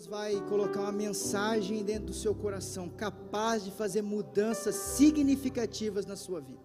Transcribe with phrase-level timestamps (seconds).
[0.00, 6.16] Deus vai colocar uma mensagem dentro do seu coração capaz de fazer mudanças significativas na
[6.16, 6.62] sua vida.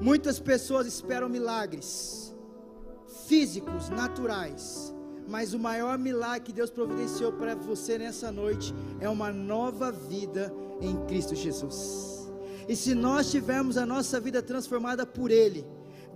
[0.00, 2.34] Muitas pessoas esperam milagres
[3.26, 4.94] físicos, naturais,
[5.28, 10.50] mas o maior milagre que Deus providenciou para você nessa noite é uma nova vida
[10.80, 12.32] em Cristo Jesus.
[12.66, 15.66] E se nós tivermos a nossa vida transformada por Ele,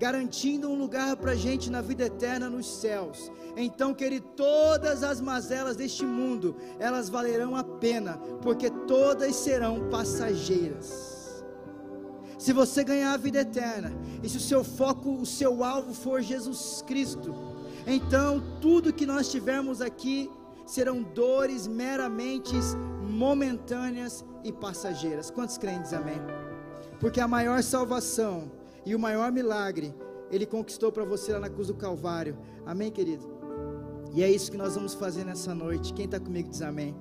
[0.02, 3.30] garantindo um lugar para a gente na vida eterna nos céus.
[3.56, 11.44] Então, querido, todas as mazelas deste mundo, elas valerão a pena, porque todas serão passageiras.
[12.36, 13.93] Se você ganhar a vida eterna,
[14.24, 17.32] e se o seu foco, o seu alvo for Jesus Cristo,
[17.86, 20.29] então tudo que nós tivermos aqui
[20.66, 22.57] serão dores meramente
[23.08, 25.30] momentâneas e passageiras.
[25.30, 26.21] Quantos crentes, amém?
[26.98, 28.50] Porque a maior salvação
[28.85, 29.95] e o maior milagre
[30.31, 32.39] Ele conquistou para você lá na cruz do Calvário.
[32.64, 33.31] Amém, querido?
[34.14, 35.92] E é isso que nós vamos fazer nessa noite.
[35.92, 36.95] Quem está comigo diz amém.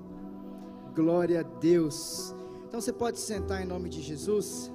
[0.95, 2.33] Glória a Deus.
[2.67, 4.71] Então você pode sentar em nome de Jesus.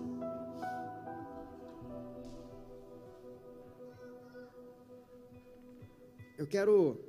[6.36, 7.00] Eu quero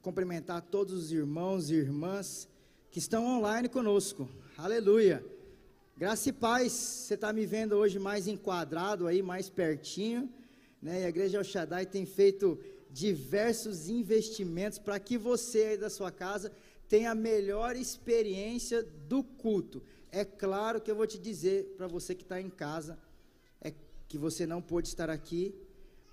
[0.00, 2.48] cumprimentar todos os irmãos e irmãs
[2.90, 4.28] que estão online conosco.
[4.56, 5.24] Aleluia.
[6.00, 10.30] Graça e paz, você está me vendo hoje mais enquadrado aí, mais pertinho,
[10.80, 11.02] né?
[11.02, 12.58] E a Igreja El Shaddai tem feito
[12.90, 16.50] diversos investimentos para que você aí da sua casa
[16.88, 19.82] tenha a melhor experiência do culto.
[20.10, 22.98] É claro que eu vou te dizer para você que está em casa,
[23.60, 23.70] é
[24.08, 25.54] que você não pôde estar aqui,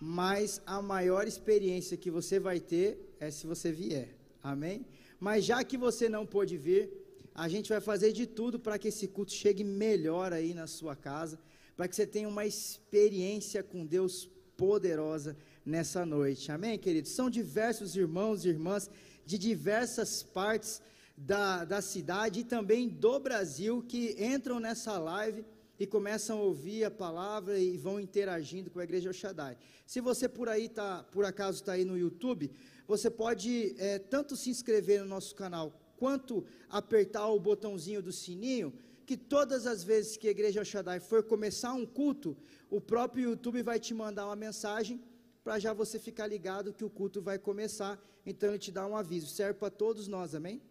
[0.01, 4.09] mas a maior experiência que você vai ter é se você vier.
[4.43, 4.85] Amém?
[5.17, 7.06] Mas já que você não pôde vir,
[7.37, 10.95] a gente vai fazer de tudo para que esse culto chegue melhor aí na sua
[10.95, 11.39] casa,
[11.75, 16.51] para que você tenha uma experiência com Deus poderosa nessa noite.
[16.51, 17.11] Amém, queridos?
[17.11, 18.89] São diversos irmãos e irmãs
[19.23, 20.81] de diversas partes
[21.15, 25.45] da, da cidade e também do Brasil que entram nessa live
[25.79, 29.55] e começam a ouvir a palavra e vão interagindo com a igreja Oxadai.
[29.85, 32.49] Se você por aí tá, por acaso está aí no YouTube,
[32.87, 38.73] você pode é, tanto se inscrever no nosso canal quanto apertar o botãozinho do sininho,
[39.05, 42.37] que todas as vezes que a igreja Shaddai for começar um culto,
[42.69, 45.01] o próprio YouTube vai te mandar uma mensagem
[45.43, 47.97] para já você ficar ligado que o culto vai começar.
[48.25, 49.27] Então ele te dá um aviso.
[49.27, 50.61] Serve para todos nós, amém?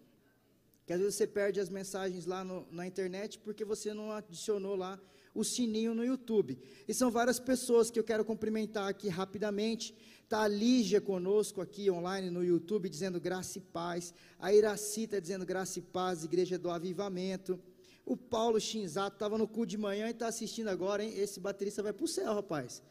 [0.84, 4.76] Que às vezes você perde as mensagens lá no, na internet porque você não adicionou
[4.76, 5.00] lá
[5.36, 6.58] o sininho no YouTube.
[6.88, 9.94] E são várias pessoas que eu quero cumprimentar aqui rapidamente.
[10.24, 14.12] Está a Lígia conosco aqui online no YouTube, dizendo graça e paz.
[14.38, 17.60] A Iraci está dizendo graça e paz, Igreja do Avivamento.
[18.04, 21.12] O Paulo Shinzato estava no cu de manhã e está assistindo agora, hein?
[21.16, 22.82] Esse baterista vai para o céu, rapaz.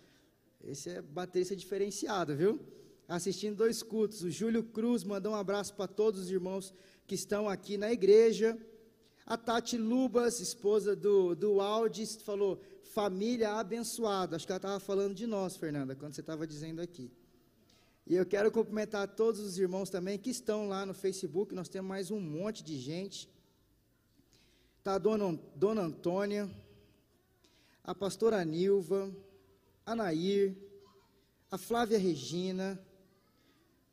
[0.63, 2.59] Esse é baterista diferenciado, viu?
[3.07, 4.21] Assistindo dois cultos.
[4.21, 6.73] O Júlio Cruz mandou um abraço para todos os irmãos
[7.07, 8.57] que estão aqui na igreja.
[9.25, 14.35] A Tati Lubas, esposa do, do Aldis, falou: família abençoada.
[14.35, 17.11] Acho que ela estava falando de nós, Fernanda, quando você estava dizendo aqui.
[18.05, 21.55] E eu quero cumprimentar todos os irmãos também que estão lá no Facebook.
[21.55, 23.27] Nós temos mais um monte de gente.
[24.77, 26.47] Está a dona, dona Antônia,
[27.83, 29.11] a pastora Nilva,
[29.83, 30.55] a Nair,
[31.49, 32.79] a Flávia Regina.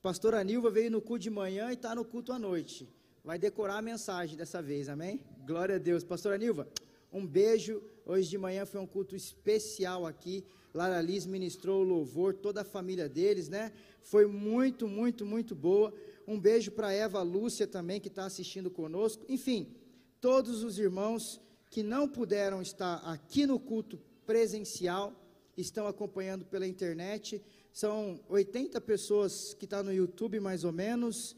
[0.02, 2.86] Pastora Nilva veio no culto de manhã e está no culto à noite.
[3.24, 5.20] Vai decorar a mensagem dessa vez, amém?
[5.46, 6.02] Glória a Deus.
[6.02, 6.66] Pastora Nilva,
[7.12, 7.80] um beijo.
[8.04, 10.44] Hoje de manhã foi um culto especial aqui.
[10.74, 13.70] Lara Liz ministrou o louvor, toda a família deles, né?
[14.02, 15.94] Foi muito, muito, muito boa.
[16.26, 19.24] Um beijo para Eva Lúcia também, que está assistindo conosco.
[19.28, 19.72] Enfim,
[20.20, 21.40] todos os irmãos
[21.70, 25.12] que não puderam estar aqui no culto presencial,
[25.56, 27.40] estão acompanhando pela internet.
[27.72, 31.36] São 80 pessoas que estão tá no YouTube, mais ou menos,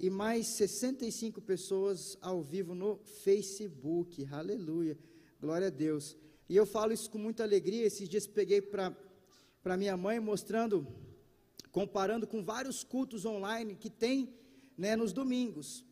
[0.00, 4.26] e mais 65 pessoas ao vivo no Facebook.
[4.32, 4.98] Aleluia.
[5.38, 6.16] Glória a Deus.
[6.48, 7.84] E eu falo isso com muita alegria.
[7.84, 10.86] Esses dias peguei para minha mãe mostrando,
[11.70, 14.32] comparando com vários cultos online que tem
[14.74, 15.84] né, nos domingos.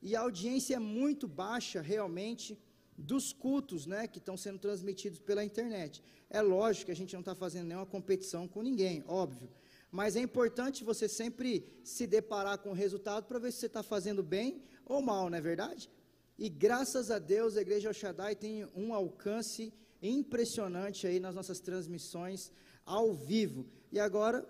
[0.00, 2.56] E a audiência é muito baixa realmente
[2.96, 6.04] dos cultos né, que estão sendo transmitidos pela internet.
[6.30, 9.50] É lógico que a gente não está fazendo nenhuma competição com ninguém, óbvio.
[9.90, 13.82] Mas é importante você sempre se deparar com o resultado para ver se você está
[13.82, 15.90] fazendo bem ou mal, não é verdade?
[16.38, 19.72] E graças a Deus a Igreja Shaddai tem um alcance
[20.02, 22.52] impressionante aí nas nossas transmissões
[22.84, 23.66] ao vivo.
[23.90, 24.46] E agora,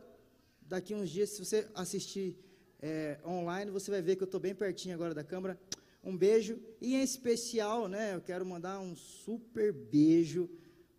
[0.62, 2.36] daqui uns dias, se você assistir
[2.80, 5.58] é, online, você vai ver que eu estou bem pertinho agora da câmera.
[6.02, 8.14] Um beijo e em especial, né?
[8.14, 10.48] Eu quero mandar um super beijo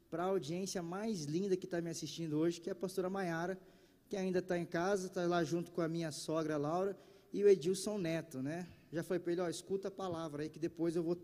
[0.09, 3.59] para a audiência mais linda que está me assistindo hoje, que é a pastora Maiara,
[4.07, 6.98] que ainda está em casa, está lá junto com a minha sogra Laura
[7.33, 8.68] e o Edilson Neto, né?
[8.92, 11.18] Já falei para ele, ó, escuta a palavra aí que depois eu vou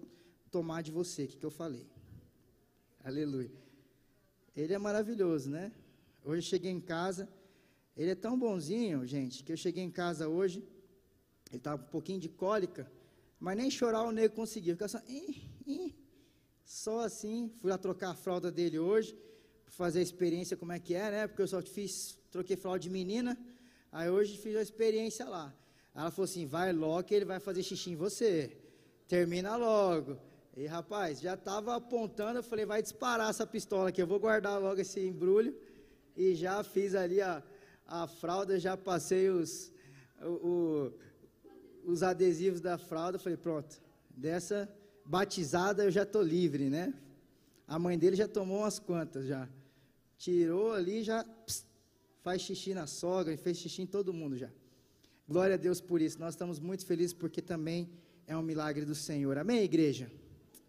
[0.52, 1.88] tomar de você, o que, que eu falei.
[3.04, 3.52] Aleluia.
[4.56, 5.72] Ele é maravilhoso, né?
[6.24, 7.28] Hoje eu cheguei em casa,
[7.96, 10.60] ele é tão bonzinho, gente, que eu cheguei em casa hoje,
[11.50, 12.92] ele estava um pouquinho de cólica,
[13.40, 15.96] mas nem chorar o nego conseguia, ficava só, ih, ih,
[16.64, 19.18] só assim, fui lá trocar a fralda dele hoje,
[19.78, 21.28] fazer a experiência como é que é, né?
[21.28, 23.38] Porque eu só fiz, troquei fralda de menina,
[23.92, 25.54] aí hoje fiz a experiência lá.
[25.96, 28.58] Ela falou assim: vai logo que ele vai fazer xixi em você.
[29.08, 30.18] Termina logo.
[30.56, 34.60] E rapaz, já estava apontando, eu falei, vai disparar essa pistola aqui, eu vou guardar
[34.62, 35.56] logo esse embrulho.
[36.16, 37.42] E já fiz ali a,
[37.88, 39.72] a fralda, já passei os,
[40.22, 43.82] o, o, os adesivos da fralda, falei, pronto,
[44.12, 44.72] dessa
[45.04, 46.94] batizada eu já estou livre, né?
[47.68, 49.50] A mãe dele já tomou umas quantas já.
[50.18, 51.66] Tirou ali, já pss,
[52.22, 54.50] faz xixi na sogra, e fez xixi em todo mundo já.
[55.28, 56.20] Glória a Deus por isso.
[56.20, 57.90] Nós estamos muito felizes porque também
[58.28, 59.38] é um milagre do Senhor.
[59.38, 60.12] Amém, igreja?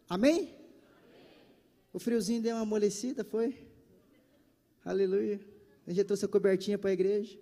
[0.09, 0.33] Amém?
[0.33, 0.55] Amém.
[1.93, 3.57] O friozinho deu uma amolecida, foi?
[4.85, 5.41] Aleluia.
[5.87, 7.39] A gente trouxe a cobertinha para a igreja.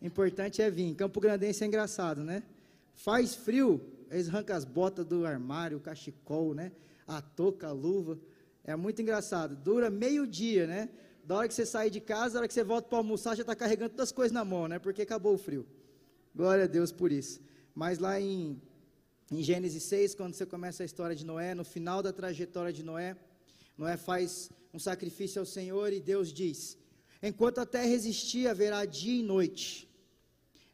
[0.00, 0.94] Importante é vir.
[0.94, 2.42] Campo Grandense é engraçado, né?
[2.94, 3.80] Faz frio,
[4.10, 6.72] eles arrancam as botas do armário, o cachecol, né?
[7.06, 8.18] A touca, a luva.
[8.64, 9.54] É muito engraçado.
[9.56, 10.88] Dura meio dia, né?
[11.26, 13.40] Da hora que você sair de casa, da hora que você volta para almoçar, já
[13.40, 14.78] está carregando todas as coisas na mão, né?
[14.78, 15.66] Porque acabou o frio.
[16.32, 17.40] Glória a Deus por isso.
[17.74, 18.62] Mas lá em,
[19.32, 22.84] em Gênesis 6, quando você começa a história de Noé, no final da trajetória de
[22.84, 23.16] Noé,
[23.76, 26.78] Noé faz um sacrifício ao Senhor e Deus diz:
[27.20, 29.90] Enquanto a terra existir, haverá dia e noite.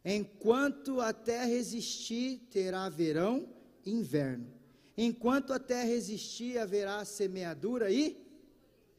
[0.05, 3.49] Enquanto a terra existir, terá verão
[3.87, 4.53] e inverno.
[4.99, 8.22] Enquanto a terra existir, haverá semeadura e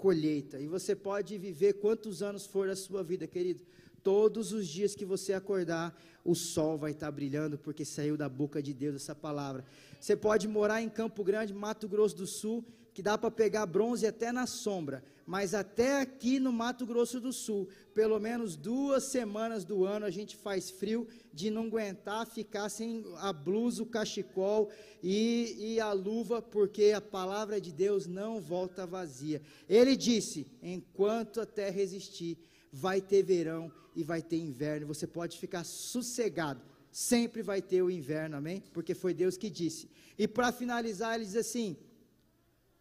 [0.03, 0.59] colheita.
[0.59, 3.63] E você pode viver quantos anos for a sua vida, querido.
[4.03, 8.61] Todos os dias que você acordar, o sol vai estar brilhando, porque saiu da boca
[8.61, 9.63] de Deus essa palavra.
[10.01, 14.06] Você pode morar em Campo Grande, Mato Grosso do Sul, que dá para pegar bronze
[14.06, 19.63] até na sombra, mas até aqui no Mato Grosso do Sul, pelo menos duas semanas
[19.63, 24.69] do ano a gente faz frio de não aguentar ficar sem a blusa, o cachecol
[25.01, 29.42] e, e a luva, porque a palavra de Deus não volta vazia.
[29.68, 32.38] Ele disse: enquanto a terra existir,
[32.72, 34.88] vai ter verão e vai ter inverno.
[34.88, 36.62] Você pode ficar sossegado.
[36.92, 38.62] Sempre vai ter o inverno, amém?
[38.72, 39.89] Porque foi Deus que disse.
[40.18, 41.75] E para finalizar, ele diz assim: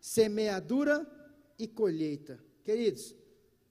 [0.02, 1.06] semeadura
[1.56, 2.44] e colheita.
[2.64, 3.14] Queridos,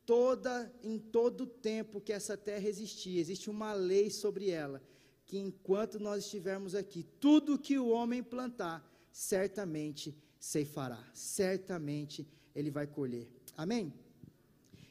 [0.06, 4.81] toda em todo tempo que essa terra existir, existe uma lei sobre ela,
[5.25, 12.25] que enquanto nós estivermos aqui, tudo que o homem plantar, certamente ceifará, certamente
[12.56, 13.27] ele vai colher.
[13.57, 13.94] Amém?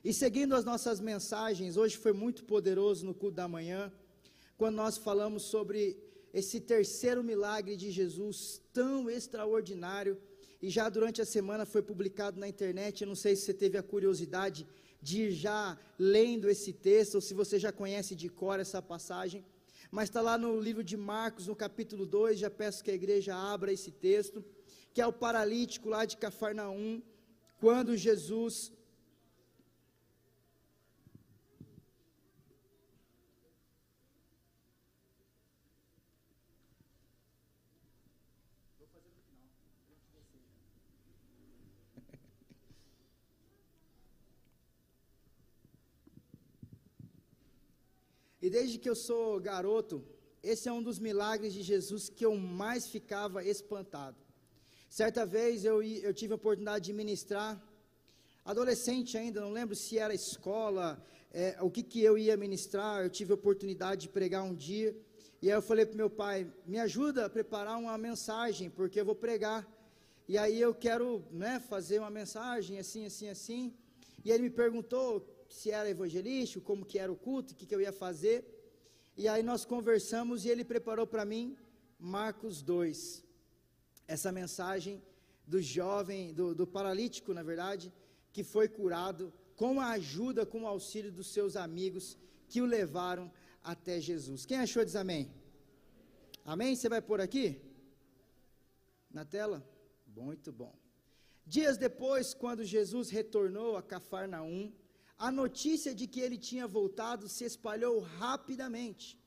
[0.05, 3.91] E seguindo as nossas mensagens, hoje foi muito poderoso no culto da manhã,
[4.59, 5.99] quando nós falamos sobre
[6.35, 10.21] esse terceiro milagre de Jesus, tão extraordinário,
[10.63, 13.01] e já durante a semana foi publicado na internet.
[13.01, 14.67] Eu não sei se você teve a curiosidade
[15.01, 19.45] de ir já lendo esse texto, ou se você já conhece de cor essa passagem,
[19.91, 22.39] mas está lá no livro de Marcos, no capítulo 2.
[22.39, 24.45] Já peço que a igreja abra esse texto,
[24.93, 27.03] que é o paralítico lá de Cafarnaum,
[27.59, 28.73] quando Jesus
[48.51, 50.05] Desde que eu sou garoto,
[50.43, 54.17] esse é um dos milagres de Jesus que eu mais ficava espantado.
[54.89, 57.53] Certa vez eu, eu tive a oportunidade de ministrar,
[58.45, 61.01] adolescente ainda, não lembro se era escola,
[61.33, 64.97] é, o que, que eu ia ministrar, eu tive a oportunidade de pregar um dia,
[65.41, 69.05] e aí eu falei para meu pai, me ajuda a preparar uma mensagem, porque eu
[69.05, 69.65] vou pregar,
[70.27, 73.73] e aí eu quero né, fazer uma mensagem assim, assim, assim,
[74.25, 77.75] e ele me perguntou, se era evangelístico, como que era o culto, o que, que
[77.75, 78.39] eu ia fazer.
[79.17, 81.57] E aí nós conversamos e ele preparou para mim
[81.99, 83.25] Marcos 2.
[84.07, 85.03] Essa mensagem
[85.47, 87.93] do jovem, do, do paralítico, na verdade,
[88.33, 92.17] que foi curado com a ajuda, com o auxílio dos seus amigos
[92.49, 93.31] que o levaram
[93.63, 94.47] até Jesus.
[94.47, 95.31] Quem achou diz amém?
[96.45, 96.75] Amém?
[96.75, 97.61] Você vai pôr aqui?
[99.11, 99.63] Na tela?
[100.07, 100.75] Muito bom.
[101.45, 104.73] Dias depois, quando Jesus retornou a Cafarnaum,
[105.27, 109.21] a notícia de que ele tinha voltado se espalhou rapidamente.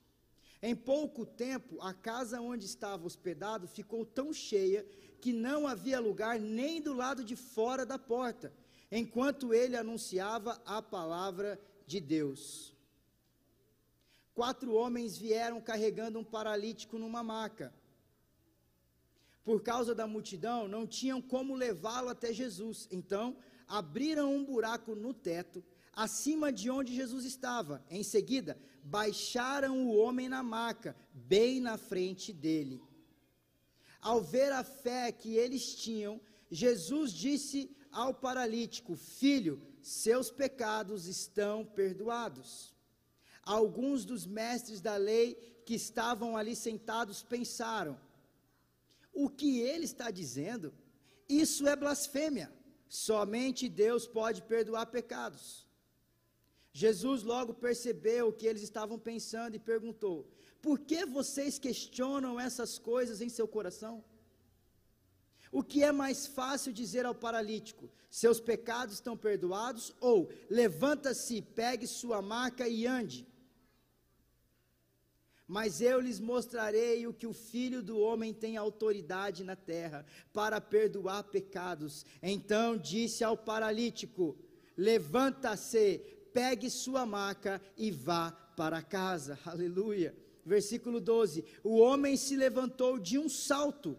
[0.59, 4.83] Em pouco tempo, a casa onde estava hospedado ficou tão cheia
[5.21, 8.51] que não havia lugar nem do lado de fora da porta,
[8.91, 12.73] enquanto ele anunciava a palavra de Deus.
[14.33, 17.71] Quatro homens vieram carregando um paralítico numa maca.
[19.43, 22.87] por causa da multidão, não tinham como levá-lo até Jesus.
[22.89, 23.35] Então,
[23.67, 25.61] abriram um buraco no teto,
[25.95, 27.83] acima de onde Jesus estava.
[27.89, 32.81] Em seguida, baixaram o homem na maca, bem na frente dele.
[34.01, 36.19] Ao ver a fé que eles tinham,
[36.51, 42.73] Jesus disse ao paralítico: Filho, seus pecados estão perdoados.
[43.43, 45.35] Alguns dos mestres da lei
[45.65, 47.97] que estavam ali sentados pensaram:
[49.13, 50.73] o que ele está dizendo,
[51.29, 52.51] isso é blasfêmia.
[52.89, 55.62] Somente Deus pode perdoar pecados.
[56.73, 60.27] Jesus logo percebeu o que eles estavam pensando e perguntou:
[60.59, 64.03] Por que vocês questionam essas coisas em seu coração?
[65.51, 69.93] O que é mais fácil dizer ao paralítico: Seus pecados estão perdoados?
[70.01, 73.27] Ou levanta-se, pegue sua maca e ande?
[75.47, 80.59] Mas eu lhes mostrarei o que o filho do homem tem autoridade na terra para
[80.59, 82.03] perdoar pecados.
[82.23, 84.35] Então disse ao paralítico:
[84.75, 89.39] Levanta-se, pegue sua maca e vá para casa.
[89.45, 90.15] Aleluia.
[90.45, 93.97] Versículo 12: O homem se levantou de um salto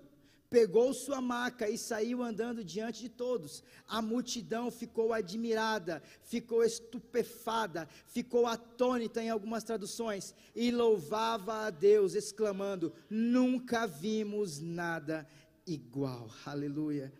[0.55, 3.61] pegou sua maca e saiu andando diante de todos.
[3.89, 12.15] A multidão ficou admirada, ficou estupefada, ficou atônita em algumas traduções e louvava a Deus,
[12.15, 15.29] exclamando: Nunca vimos nada
[15.67, 16.31] igual.
[16.47, 17.13] Aleluia.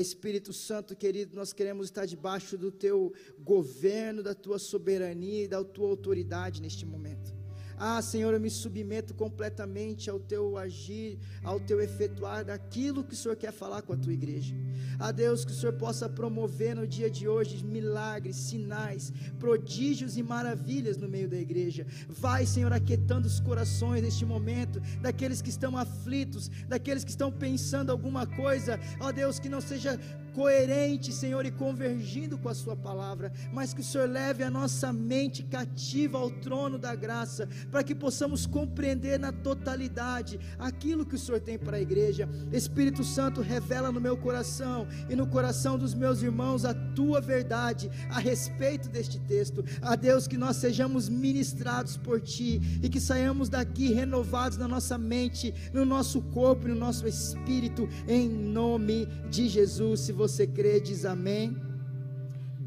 [0.00, 5.62] Espírito Santo querido, nós queremos estar debaixo do teu governo, da tua soberania e da
[5.64, 7.37] tua autoridade neste momento.
[7.80, 13.16] Ah, Senhor, eu me submeto completamente ao teu agir, ao teu efetuar daquilo que o
[13.16, 14.54] Senhor quer falar com a tua igreja.
[14.98, 20.22] A Deus, que o Senhor possa promover no dia de hoje milagres, sinais, prodígios e
[20.24, 21.86] maravilhas no meio da igreja.
[22.08, 27.92] Vai, Senhor, aquietando os corações neste momento, daqueles que estão aflitos, daqueles que estão pensando
[27.92, 33.32] alguma coisa, ó Deus, que não seja coerente, Senhor, e convergindo com a Sua palavra,
[33.52, 37.94] mas que o Senhor leve a nossa mente cativa ao trono da graça, para que
[37.94, 42.28] possamos compreender na totalidade aquilo que o Senhor tem para a igreja.
[42.52, 47.90] Espírito Santo, revela no meu coração e no coração dos meus irmãos a tua verdade
[48.10, 49.64] a respeito deste texto.
[49.82, 54.96] A Deus, que nós sejamos ministrados por ti e que saiamos daqui renovados na nossa
[54.98, 60.00] mente, no nosso corpo e no nosso espírito, em nome de Jesus.
[60.00, 61.56] Se você você crê, diz amém.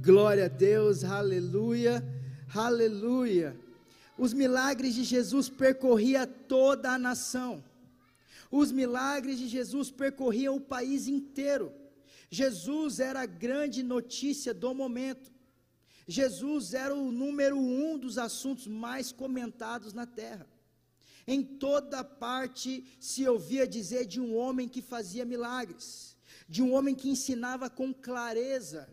[0.04, 2.04] Glória a Deus, aleluia,
[2.52, 3.56] aleluia.
[4.18, 7.64] Os milagres de Jesus percorria toda a nação.
[8.50, 11.72] Os milagres de Jesus percorriam o país inteiro.
[12.32, 15.32] Jesus era a grande notícia do momento.
[16.08, 20.48] Jesus era o número um dos assuntos mais comentados na terra.
[21.28, 26.11] Em toda parte se ouvia dizer de um homem que fazia milagres
[26.52, 28.90] de um homem que ensinava com clareza.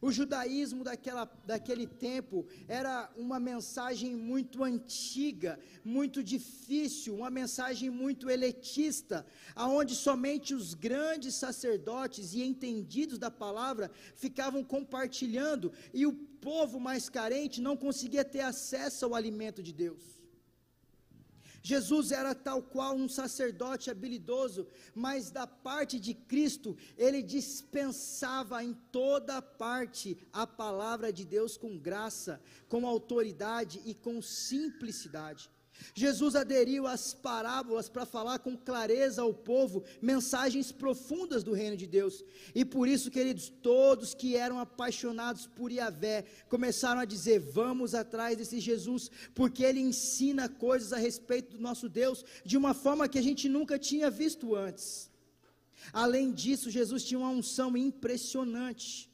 [0.00, 8.30] O judaísmo daquela, daquele tempo era uma mensagem muito antiga, muito difícil, uma mensagem muito
[8.30, 16.78] elitista, aonde somente os grandes sacerdotes e entendidos da palavra ficavam compartilhando e o povo
[16.78, 20.15] mais carente não conseguia ter acesso ao alimento de Deus.
[21.66, 28.72] Jesus era tal qual um sacerdote habilidoso, mas da parte de Cristo, ele dispensava em
[28.92, 35.50] toda parte a palavra de Deus com graça, com autoridade e com simplicidade.
[35.94, 41.86] Jesus aderiu às parábolas para falar com clareza ao povo mensagens profundas do reino de
[41.86, 42.22] Deus.
[42.54, 48.36] E por isso, queridos, todos que eram apaixonados por Yahvé começaram a dizer: Vamos atrás
[48.36, 53.18] desse Jesus, porque ele ensina coisas a respeito do nosso Deus de uma forma que
[53.18, 55.10] a gente nunca tinha visto antes.
[55.92, 59.10] Além disso, Jesus tinha uma unção impressionante.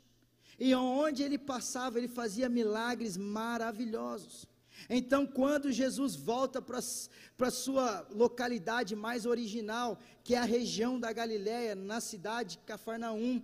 [0.59, 4.47] E onde ele passava, ele fazia milagres maravilhosos.
[4.89, 11.13] Então, quando Jesus volta para a sua localidade mais original, que é a região da
[11.13, 13.43] Galiléia, na cidade de Cafarnaum,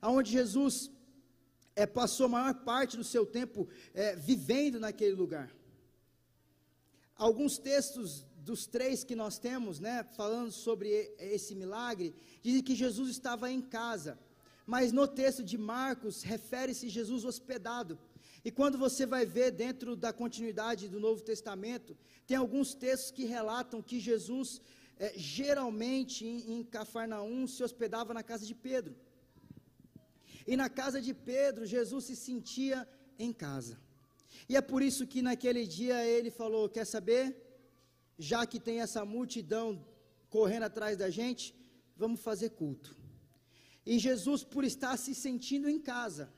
[0.00, 0.90] aonde Jesus
[1.74, 5.50] é, passou a maior parte do seu tempo é, vivendo naquele lugar.
[7.14, 13.10] Alguns textos dos três que nós temos, né, falando sobre esse milagre, dizem que Jesus
[13.10, 14.18] estava em casa.
[14.66, 17.98] Mas no texto de Marcos, refere-se Jesus hospedado.
[18.48, 21.94] E quando você vai ver dentro da continuidade do Novo Testamento,
[22.26, 24.48] tem alguns textos que relatam que Jesus,
[24.98, 28.94] é, geralmente em, em Cafarnaum, se hospedava na casa de Pedro.
[30.46, 32.88] E na casa de Pedro, Jesus se sentia
[33.18, 33.74] em casa.
[34.48, 37.24] E é por isso que naquele dia ele falou: Quer saber?
[38.18, 39.66] Já que tem essa multidão
[40.30, 41.54] correndo atrás da gente,
[42.02, 42.96] vamos fazer culto.
[43.84, 46.32] E Jesus, por estar se sentindo em casa,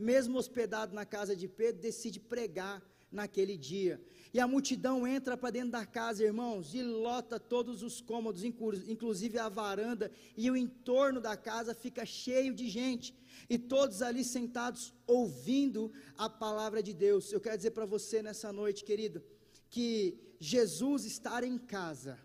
[0.00, 4.00] mesmo hospedado na casa de Pedro, decide pregar naquele dia.
[4.32, 9.38] E a multidão entra para dentro da casa, irmãos, e lota todos os cômodos, inclusive
[9.38, 13.14] a varanda, e o entorno da casa fica cheio de gente,
[13.48, 17.32] e todos ali sentados ouvindo a palavra de Deus.
[17.32, 19.22] Eu quero dizer para você nessa noite, querido,
[19.68, 22.18] que Jesus estar em casa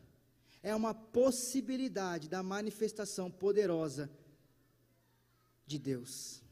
[0.62, 4.10] é uma possibilidade da manifestação poderosa
[5.66, 6.45] de Deus.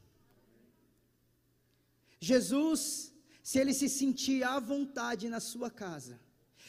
[2.30, 3.12] Jesus,
[3.42, 6.14] se ele se sentir à vontade na sua casa,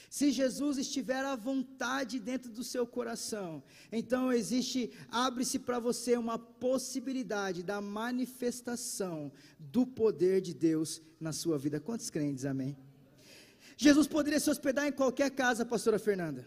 [0.10, 3.64] se Jesus estiver à vontade dentro do seu coração,
[4.00, 11.58] então existe, abre-se para você uma possibilidade da manifestação do poder de Deus na sua
[11.58, 11.80] vida.
[11.80, 12.78] Quantos crentes, amém?
[13.78, 16.46] Jesus poderia se hospedar em qualquer casa, pastora Fernanda.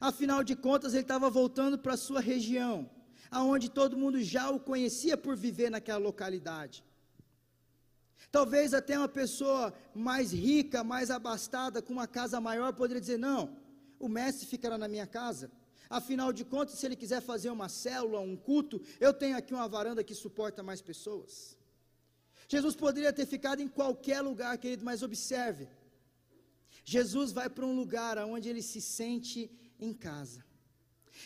[0.00, 2.90] Afinal de contas, ele estava voltando para a sua região,
[3.30, 6.84] aonde todo mundo já o conhecia por viver naquela localidade.
[8.30, 13.56] Talvez até uma pessoa mais rica, mais abastada, com uma casa maior, poderia dizer: Não,
[13.98, 15.50] o mestre ficará na minha casa.
[15.88, 19.68] Afinal de contas, se ele quiser fazer uma célula, um culto, eu tenho aqui uma
[19.68, 21.56] varanda que suporta mais pessoas.
[22.48, 25.68] Jesus poderia ter ficado em qualquer lugar, querido, mas observe:
[26.84, 30.44] Jesus vai para um lugar onde ele se sente em casa.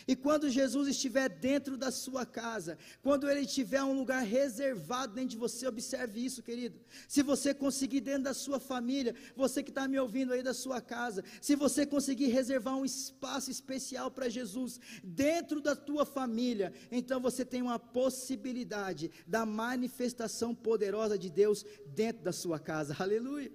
[0.07, 5.29] E quando Jesus estiver dentro da sua casa, quando ele tiver um lugar reservado dentro
[5.29, 6.79] de você, observe isso, querido.
[7.07, 10.81] Se você conseguir dentro da sua família, você que está me ouvindo aí da sua
[10.81, 17.19] casa, se você conseguir reservar um espaço especial para Jesus dentro da tua família, então
[17.19, 22.95] você tem uma possibilidade da manifestação poderosa de Deus dentro da sua casa.
[22.99, 23.51] Aleluia.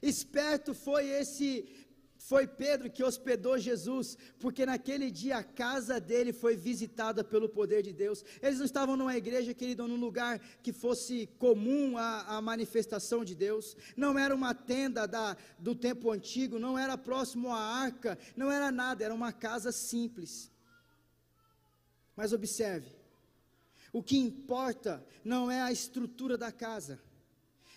[0.00, 1.68] Esperto foi esse
[2.24, 7.82] foi Pedro que hospedou Jesus, porque naquele dia a casa dele foi visitada pelo poder
[7.82, 8.24] de Deus.
[8.40, 13.76] Eles não estavam numa igreja, querido, num lugar que fosse comum a manifestação de Deus.
[13.96, 18.70] Não era uma tenda da, do tempo antigo, não era próximo à arca, não era
[18.70, 20.48] nada, era uma casa simples.
[22.14, 22.94] Mas observe,
[23.92, 27.00] o que importa não é a estrutura da casa,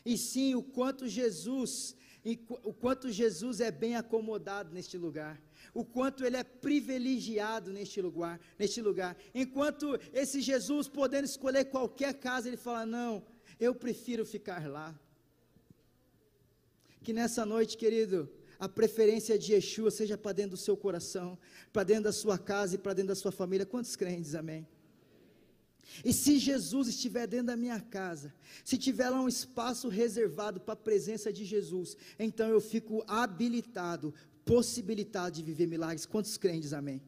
[0.05, 5.39] e sim o quanto Jesus e o quanto Jesus é bem acomodado neste lugar,
[5.75, 9.15] o quanto ele é privilegiado neste lugar, neste lugar.
[9.33, 13.23] Enquanto esse Jesus podendo escolher qualquer casa, ele fala: "Não,
[13.59, 14.99] eu prefiro ficar lá".
[17.03, 21.37] Que nessa noite, querido, a preferência de Yeshua seja para dentro do seu coração,
[21.71, 23.67] para dentro da sua casa e para dentro da sua família.
[23.67, 24.67] Quantos crentes, amém?
[26.03, 30.73] E se Jesus estiver dentro da minha casa, se tiver lá um espaço reservado para
[30.73, 36.05] a presença de Jesus, então eu fico habilitado, possibilitado de viver milagres.
[36.05, 37.01] Quantos crentes, amém?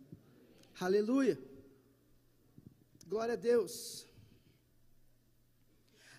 [0.79, 1.39] Aleluia.
[3.07, 4.05] Glória a Deus.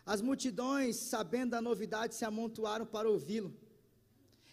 [0.05, 3.55] As multidões, sabendo da novidade, se amontoaram para ouvi-lo.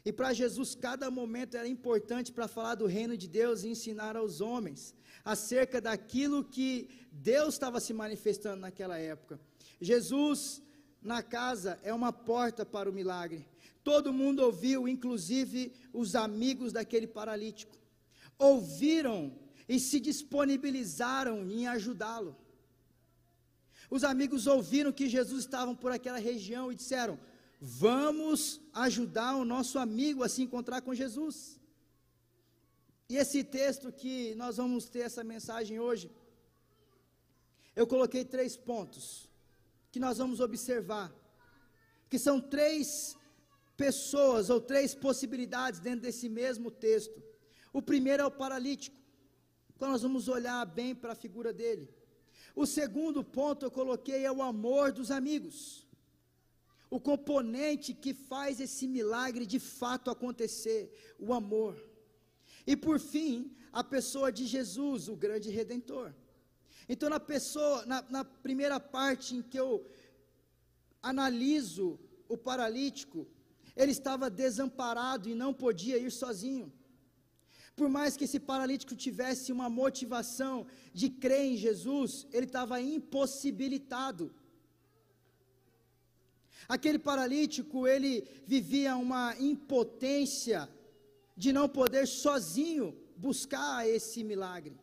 [0.03, 4.15] E para Jesus, cada momento era importante para falar do reino de Deus e ensinar
[4.15, 4.93] aos homens
[5.25, 9.39] acerca daquilo que Deus estava se manifestando naquela época.
[9.81, 10.61] Jesus
[11.01, 13.45] na casa é uma porta para o milagre.
[13.83, 17.75] Todo mundo ouviu, inclusive os amigos daquele paralítico.
[18.37, 19.33] Ouviram
[19.67, 22.35] e se disponibilizaram em ajudá-lo.
[23.89, 27.19] Os amigos ouviram que Jesus estava por aquela região e disseram:
[27.59, 31.59] Vamos ajudar o nosso amigo a se encontrar com Jesus.
[33.07, 36.09] E esse texto que nós vamos ter essa mensagem hoje,
[37.75, 39.29] eu coloquei três pontos
[39.91, 41.13] que nós vamos observar,
[42.09, 43.15] que são três
[43.77, 47.21] pessoas ou três possibilidades dentro desse mesmo texto.
[47.71, 48.97] O primeiro é o paralítico.
[49.75, 51.89] Então nós vamos olhar bem para a figura dele.
[52.55, 55.85] O segundo ponto eu coloquei é o amor dos amigos.
[56.89, 61.75] O componente que faz esse milagre de fato acontecer, o amor.
[62.65, 66.13] E por fim, a pessoa de Jesus, o grande redentor.
[66.87, 69.85] Então, na pessoa, na, na primeira parte em que eu
[71.01, 73.27] analiso o paralítico,
[73.75, 76.71] ele estava desamparado e não podia ir sozinho.
[77.75, 84.33] Por mais que esse paralítico tivesse uma motivação de crer em Jesus, ele estava impossibilitado.
[86.67, 90.69] Aquele paralítico, ele vivia uma impotência
[91.35, 94.79] de não poder sozinho buscar esse milagre.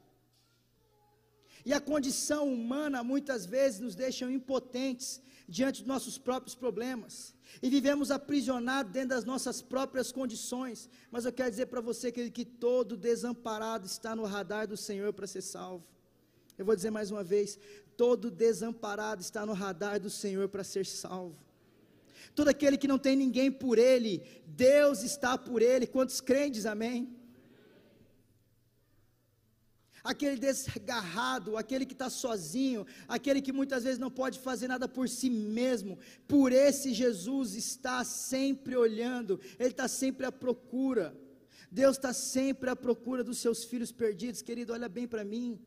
[1.65, 7.35] E a condição humana muitas vezes nos deixa impotentes diante dos nossos próprios problemas.
[7.63, 10.89] E vivemos aprisionados dentro das nossas próprias condições.
[11.11, 15.13] Mas eu quero dizer para você que, que todo desamparado está no radar do Senhor
[15.13, 15.87] para ser salvo.
[16.59, 17.59] Eu vou dizer mais uma vez:
[17.97, 21.39] todo desamparado está no radar do Senhor para ser salvo.
[22.35, 25.87] Todo aquele que não tem ninguém por ele, Deus está por ele.
[25.87, 27.23] Quantos crentes, amém?
[30.03, 35.09] aquele desgarrado, aquele que está sozinho, aquele que muitas vezes não pode fazer nada por
[35.09, 41.17] si mesmo, por esse Jesus está sempre olhando, Ele está sempre à procura.
[41.71, 45.59] Deus está sempre à procura dos seus filhos perdidos, querido, olha bem para mim.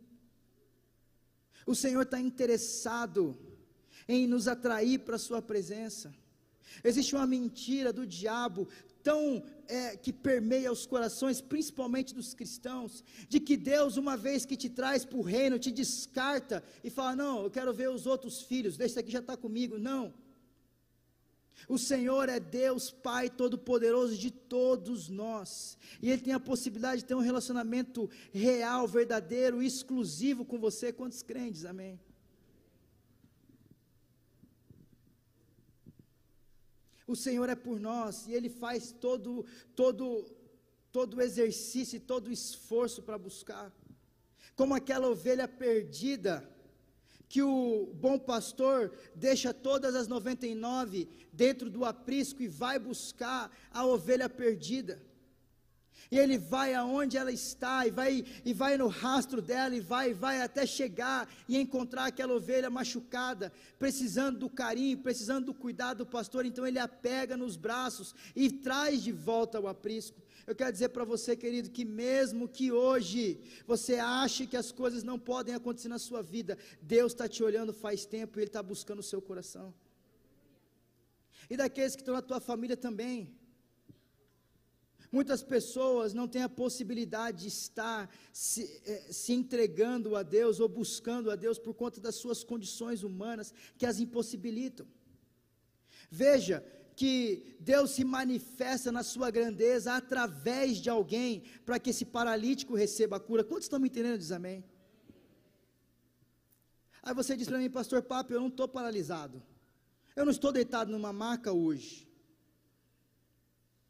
[1.65, 3.36] O Senhor está interessado
[4.08, 6.13] em nos atrair para a Sua presença.
[6.84, 8.67] Existe uma mentira do diabo
[9.04, 14.58] tão é, que permeia os corações, principalmente dos cristãos, de que Deus, uma vez que
[14.58, 18.41] te traz para o reino, te descarta e fala: Não, eu quero ver os outros
[18.41, 19.78] filhos, desse aqui já está comigo.
[19.78, 20.13] Não.
[21.69, 27.08] O Senhor é Deus, Pai Todo-Poderoso de todos nós, e Ele tem a possibilidade de
[27.08, 30.91] ter um relacionamento real, verdadeiro, exclusivo com você.
[30.91, 31.99] Quantos crentes, amém?
[37.07, 40.25] O Senhor é por nós e Ele faz todo, todo,
[40.91, 43.71] todo exercício, todo esforço para buscar.
[44.55, 46.49] Como aquela ovelha perdida,
[47.27, 53.85] que o bom pastor deixa todas as 99 dentro do aprisco e vai buscar a
[53.85, 55.01] ovelha perdida.
[56.11, 60.13] E ele vai aonde ela está, e vai, e vai no rastro dela, e vai,
[60.13, 66.05] vai até chegar e encontrar aquela ovelha machucada, precisando do carinho, precisando do cuidado do
[66.05, 66.45] pastor.
[66.45, 70.21] Então ele a pega nos braços e traz de volta ao aprisco.
[70.47, 75.03] Eu quero dizer para você, querido, que mesmo que hoje você ache que as coisas
[75.03, 78.61] não podem acontecer na sua vida, Deus está te olhando faz tempo e Ele está
[78.61, 79.73] buscando o seu coração.
[81.49, 83.33] E daqueles que estão na tua família também.
[85.17, 90.67] Muitas pessoas não têm a possibilidade de estar se, eh, se, entregando a Deus ou
[90.67, 94.86] buscando a Deus por conta das suas condições humanas que as impossibilitam.
[96.12, 96.58] Veja
[96.97, 103.15] que Deus se manifesta na sua grandeza através de alguém para que esse paralítico receba
[103.15, 103.41] a cura.
[103.41, 104.17] Quantos estão me entendendo?
[104.17, 104.65] Diz amém.
[107.01, 109.41] Aí você diz para mim, pastor Papo, eu não estou paralisado.
[110.13, 112.04] Eu não estou deitado numa maca hoje.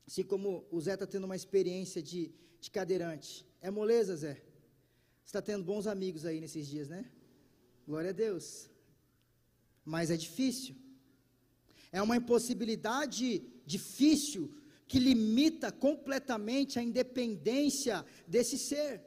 [0.08, 3.46] Assim como o Zé está tendo uma experiência de, de cadeirante.
[3.62, 4.34] É moleza, Zé?
[4.34, 7.06] Você está tendo bons amigos aí nesses dias, né?
[7.88, 8.70] Glória a Deus.
[9.84, 10.76] Mas é difícil.
[11.92, 14.54] É uma impossibilidade difícil
[14.88, 19.04] que limita completamente a independência desse ser.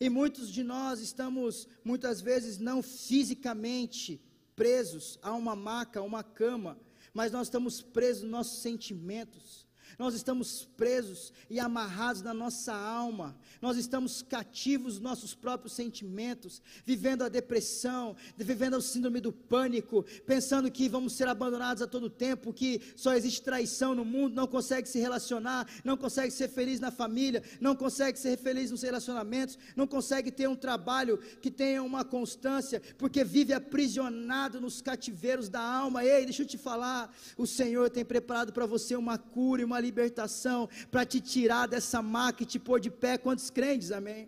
[0.00, 4.20] E muitos de nós estamos, muitas vezes, não fisicamente
[4.56, 6.78] presos a uma maca, a uma cama,
[7.14, 9.63] mas nós estamos presos nos nossos sentimentos,
[9.98, 17.22] nós estamos presos e amarrados na nossa alma, nós estamos cativos nossos próprios sentimentos, vivendo
[17.22, 22.52] a depressão, vivendo o síndrome do pânico, pensando que vamos ser abandonados a todo tempo,
[22.52, 26.90] que só existe traição no mundo, não consegue se relacionar, não consegue ser feliz na
[26.90, 32.04] família, não consegue ser feliz nos relacionamentos, não consegue ter um trabalho que tenha uma
[32.04, 36.04] constância, porque vive aprisionado nos cativeiros da alma.
[36.04, 39.80] Ei, deixa eu te falar, o Senhor tem preparado para você uma cura e uma
[39.86, 43.12] libertação para te tirar dessa maca e te pôr de pé.
[43.26, 44.22] Quantos crentes, amém?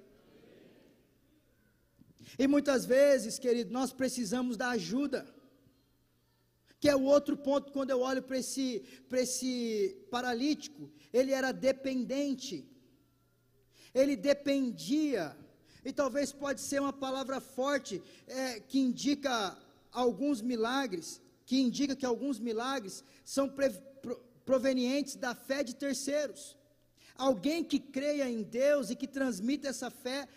[2.42, 5.20] E muitas vezes, querido, nós precisamos da ajuda.
[6.80, 8.66] Que é o outro ponto quando eu olho para esse,
[9.24, 9.46] esse
[10.10, 12.56] paralítico, ele era dependente,
[13.94, 15.34] ele dependia,
[15.84, 19.56] e talvez pode ser uma palavra forte é, que indica
[19.90, 23.70] alguns milagres, que indica que alguns milagres são pre,
[24.48, 26.56] provenientes da fé de terceiros.
[27.28, 30.28] Alguém que creia em Deus e que transmita essa fé,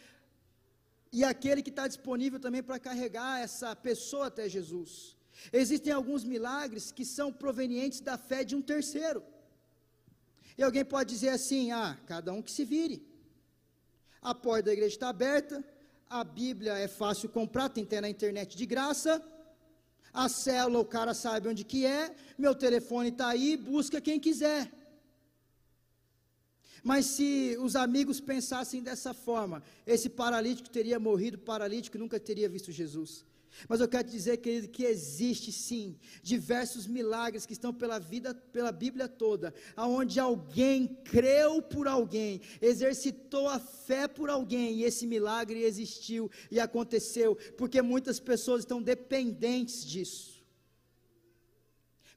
[1.12, 4.92] e aquele que está disponível também para carregar essa pessoa até Jesus.
[5.62, 9.24] Existem alguns milagres que são provenientes da fé de um terceiro.
[10.58, 12.98] E alguém pode dizer assim: ah, cada um que se vire.
[14.22, 15.64] A porta da igreja está aberta,
[16.10, 19.24] a Bíblia é fácil comprar, tem até na internet de graça.
[20.14, 24.72] A célula, o cara sabe onde que é, meu telefone está aí, busca quem quiser.
[26.84, 32.48] Mas se os amigos pensassem dessa forma, esse paralítico teria morrido paralítico e nunca teria
[32.48, 33.26] visto Jesus.
[33.68, 38.34] Mas eu quero te dizer, querido, que existe sim diversos milagres que estão pela vida,
[38.34, 45.06] pela Bíblia toda, aonde alguém creu por alguém, exercitou a fé por alguém e esse
[45.06, 50.40] milagre existiu e aconteceu, porque muitas pessoas estão dependentes disso.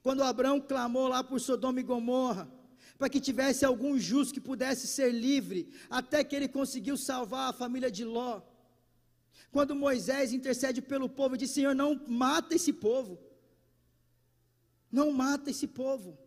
[0.01, 2.49] Quando Abraão clamou lá por Sodoma e Gomorra,
[2.97, 7.53] para que tivesse algum justo que pudesse ser livre, até que ele conseguiu salvar a
[7.53, 8.41] família de Ló.
[9.53, 13.19] Quando Moisés intercede pelo povo, diz: Senhor, não mata esse povo.
[14.91, 16.17] Não mata esse povo.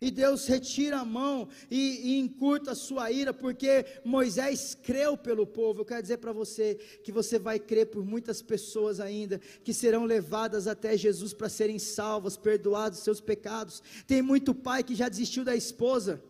[0.00, 5.46] E Deus retira a mão e, e, encurta a sua ira, porque Moisés creu pelo
[5.46, 5.82] povo.
[5.82, 10.04] Eu quero dizer para você que você vai crer por muitas pessoas ainda, que serão
[10.04, 13.82] levadas até Jesus para serem salvas, perdoados seus pecados.
[14.06, 16.20] Tem muito pai que já desistiu da esposa.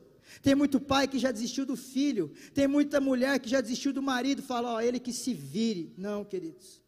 [0.41, 2.33] Tem muito pai que já desistiu do filho.
[2.55, 4.43] Tem muita mulher que já desistiu do marido.
[4.43, 5.93] Fala, ó, ele que se vire.
[5.97, 6.81] Não, queridos.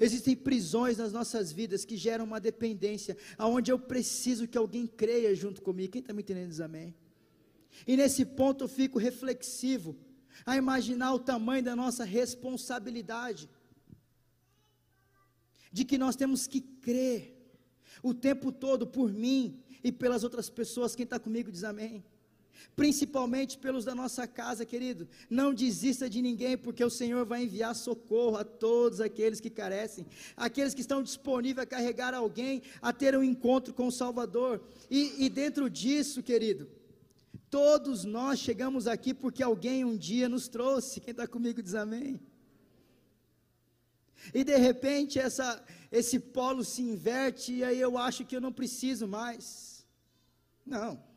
[0.00, 5.34] Existem prisões nas nossas vidas que geram uma dependência, aonde eu preciso que alguém creia
[5.34, 5.92] junto comigo.
[5.92, 6.94] Quem está me entendendo diz amém?
[7.86, 9.96] E nesse ponto eu fico reflexivo,
[10.46, 13.50] a imaginar o tamanho da nossa responsabilidade,
[15.70, 17.38] de que nós temos que crer
[18.02, 20.96] o tempo todo por mim e pelas outras pessoas.
[20.96, 22.02] Quem está comigo diz amém
[22.74, 25.08] principalmente pelos da nossa casa, querido.
[25.28, 30.06] Não desista de ninguém, porque o Senhor vai enviar socorro a todos aqueles que carecem,
[30.36, 34.62] aqueles que estão disponíveis a carregar alguém, a ter um encontro com o Salvador.
[34.90, 36.68] E, e dentro disso, querido,
[37.50, 41.00] todos nós chegamos aqui porque alguém um dia nos trouxe.
[41.00, 42.20] Quem está comigo diz amém.
[44.32, 48.52] E de repente essa, esse polo se inverte e aí eu acho que eu não
[48.52, 49.84] preciso mais.
[50.64, 51.11] Não.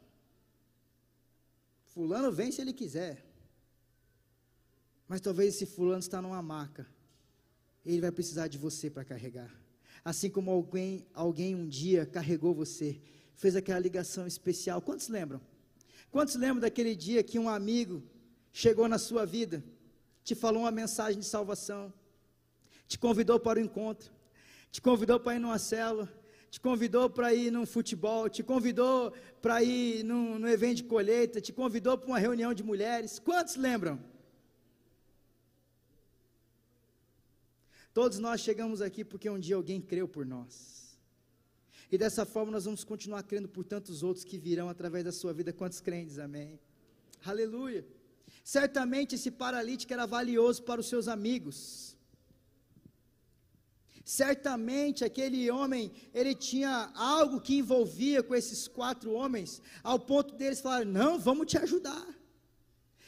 [1.96, 3.26] Fulano vem se ele quiser.
[5.08, 6.86] Mas talvez esse fulano está numa maca.
[7.86, 9.50] Ele vai precisar de você para carregar.
[10.04, 13.00] Assim como alguém, alguém um dia carregou você,
[13.34, 14.82] fez aquela ligação especial.
[14.82, 15.40] Quantos lembram?
[16.12, 18.04] Quantos lembram daquele dia que um amigo
[18.52, 19.64] chegou na sua vida,
[20.22, 21.94] te falou uma mensagem de salvação,
[22.90, 24.12] te convidou para o encontro,
[24.70, 26.12] te convidou para ir numa célula,
[26.56, 31.42] te convidou para ir num futebol, te convidou para ir num, num evento de colheita,
[31.42, 33.20] te convidou para uma reunião de mulheres.
[33.20, 34.02] Quantos lembram?
[37.94, 40.98] Todos nós chegamos aqui porque um dia alguém creu por nós.
[41.92, 45.34] E dessa forma nós vamos continuar crendo por tantos outros que virão através da sua
[45.34, 45.52] vida.
[45.52, 46.20] Quantos crentes?
[46.20, 46.58] Amém.
[47.26, 47.86] Aleluia.
[48.46, 51.98] Certamente esse paralítico era valioso para os seus amigos.
[54.06, 60.62] Certamente aquele homem, ele tinha algo que envolvia com esses quatro homens, ao ponto deles
[60.62, 62.08] falarem: "Não, vamos te ajudar".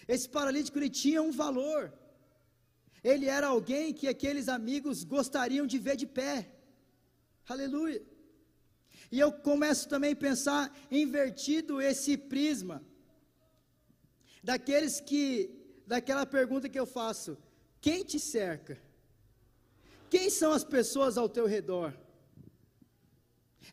[0.07, 1.93] Esse paralítico ele tinha um valor.
[3.03, 6.51] Ele era alguém que aqueles amigos gostariam de ver de pé.
[7.47, 8.01] Aleluia.
[9.11, 12.83] E eu começo também a pensar invertido esse prisma
[14.43, 15.23] daqueles que
[15.85, 17.37] daquela pergunta que eu faço:
[17.79, 18.86] quem te cerca?
[20.09, 21.93] Quem são as pessoas ao teu redor?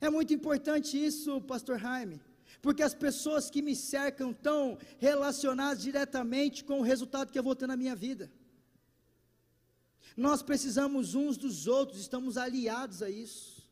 [0.01, 2.20] É muito importante isso, pastor Jaime,
[2.61, 7.55] porque as pessoas que me cercam estão relacionadas diretamente com o resultado que eu vou
[7.55, 8.31] ter na minha vida.
[10.16, 13.68] Nós precisamos uns dos outros, estamos aliados a isso.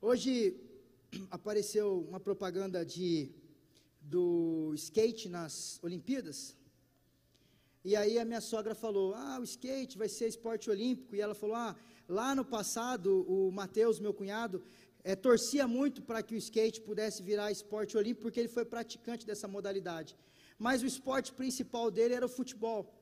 [0.00, 0.58] Hoje
[1.30, 3.30] apareceu uma propaganda de
[4.00, 6.56] do skate nas Olimpíadas.
[7.82, 11.14] E aí a minha sogra falou: Ah, o skate vai ser esporte olímpico.
[11.14, 11.74] E ela falou: Ah,
[12.08, 14.62] lá no passado, o Mateus, meu cunhado,
[15.02, 19.26] é, torcia muito para que o skate pudesse virar esporte olímpico, porque ele foi praticante
[19.26, 20.14] dessa modalidade.
[20.58, 22.94] Mas o esporte principal dele era o futebol.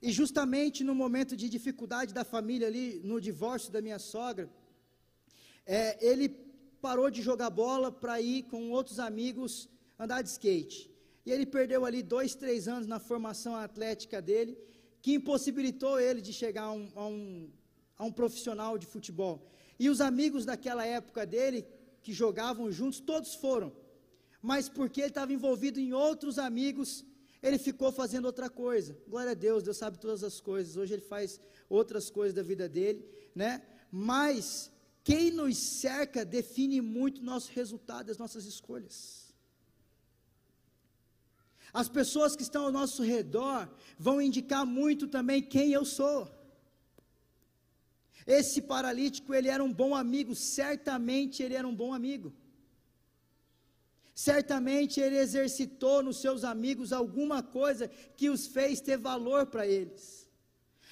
[0.00, 4.50] E justamente no momento de dificuldade da família ali, no divórcio da minha sogra,
[5.64, 6.28] é, ele
[6.80, 10.91] parou de jogar bola para ir com outros amigos andar de skate.
[11.24, 14.58] E ele perdeu ali dois, três anos na formação atlética dele,
[15.00, 17.50] que impossibilitou ele de chegar a um, a um,
[17.98, 19.48] a um profissional de futebol.
[19.78, 21.66] E os amigos daquela época dele,
[22.02, 23.72] que jogavam juntos, todos foram.
[24.40, 27.04] Mas porque ele estava envolvido em outros amigos,
[27.42, 28.96] ele ficou fazendo outra coisa.
[29.06, 30.76] Glória a Deus, Deus sabe todas as coisas.
[30.76, 33.04] Hoje ele faz outras coisas da vida dele,
[33.34, 33.62] né?
[33.90, 34.70] Mas
[35.04, 39.21] quem nos cerca define muito nosso resultado, as nossas escolhas.
[41.72, 46.30] As pessoas que estão ao nosso redor vão indicar muito também quem eu sou.
[48.26, 52.32] Esse paralítico, ele era um bom amigo, certamente ele era um bom amigo.
[54.14, 60.22] Certamente ele exercitou nos seus amigos alguma coisa que os fez ter valor para eles.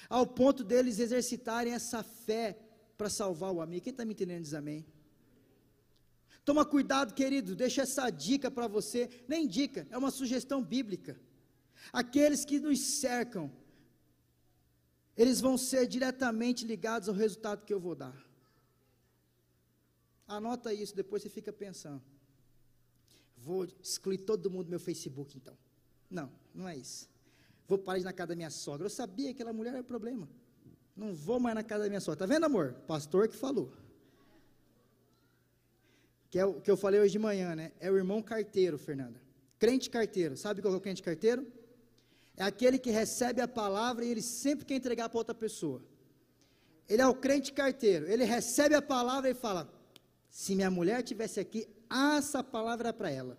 [0.09, 2.57] ao ponto deles exercitarem essa fé
[2.97, 3.83] para salvar o amigo.
[3.83, 4.85] Quem está me entendendo diz amém?
[6.51, 11.17] Toma cuidado, querido, deixa essa dica para você, nem dica, é uma sugestão bíblica.
[11.93, 13.49] Aqueles que nos cercam,
[15.15, 18.21] eles vão ser diretamente ligados ao resultado que eu vou dar.
[20.27, 22.03] Anota isso, depois você fica pensando.
[23.37, 25.57] Vou excluir todo mundo do meu Facebook então.
[26.09, 27.09] Não, não é isso.
[27.65, 28.85] Vou parar de ir na casa da minha sogra.
[28.85, 30.27] Eu sabia que aquela mulher era problema.
[30.97, 32.19] Não vou mais na casa da minha sogra.
[32.19, 32.73] Tá vendo, amor?
[32.85, 33.71] Pastor que falou.
[36.31, 37.73] Que é o que eu falei hoje de manhã, né?
[37.79, 39.21] É o irmão carteiro, Fernanda.
[39.59, 40.37] Crente carteiro.
[40.37, 41.45] Sabe qual é o crente carteiro?
[42.37, 45.83] É aquele que recebe a palavra e ele sempre quer entregar para outra pessoa.
[46.87, 48.07] Ele é o crente carteiro.
[48.07, 49.69] Ele recebe a palavra e fala:
[50.29, 53.37] se minha mulher tivesse aqui, essa palavra é para ela.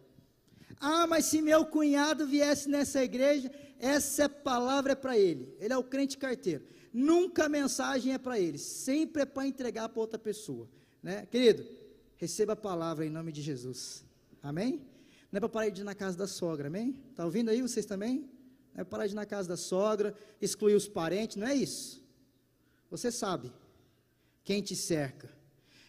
[0.79, 5.57] Ah, mas se meu cunhado viesse nessa igreja, essa palavra é para ele.
[5.59, 6.63] Ele é o crente carteiro.
[6.93, 10.69] Nunca a mensagem é para ele, sempre é para entregar para outra pessoa.
[11.03, 11.27] Né?
[11.31, 11.65] Querido,
[12.23, 14.05] receba a palavra em nome de Jesus.
[14.41, 14.81] Amém?
[15.33, 16.97] Não é para parar de ir na casa da sogra, amém?
[17.11, 18.31] Está ouvindo aí vocês também?
[18.73, 21.55] Não é para parar de ir na casa da sogra, excluir os parentes, não é
[21.57, 22.01] isso.
[22.93, 23.53] Você sabe
[24.45, 25.29] quem te cerca.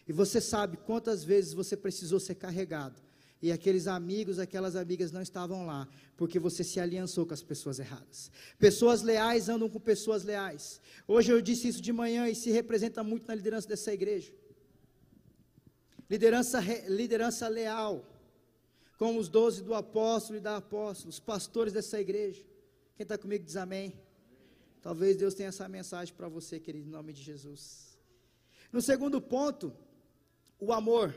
[0.08, 3.00] E você sabe quantas vezes você precisou ser carregado.
[3.40, 7.78] E aqueles amigos, aquelas amigas não estavam lá, porque você se aliançou com as pessoas
[7.78, 8.28] erradas.
[8.58, 10.80] Pessoas leais andam com pessoas leais.
[11.06, 14.32] Hoje eu disse isso de manhã e se representa muito na liderança dessa igreja.
[16.14, 18.06] Liderança, liderança leal,
[18.96, 22.40] como os doze do apóstolo e da apóstolo, os pastores dessa igreja.
[22.94, 24.00] Quem está comigo diz amém.
[24.80, 27.98] Talvez Deus tenha essa mensagem para você, querido, em nome de Jesus.
[28.70, 29.72] No segundo ponto,
[30.60, 31.12] o amor.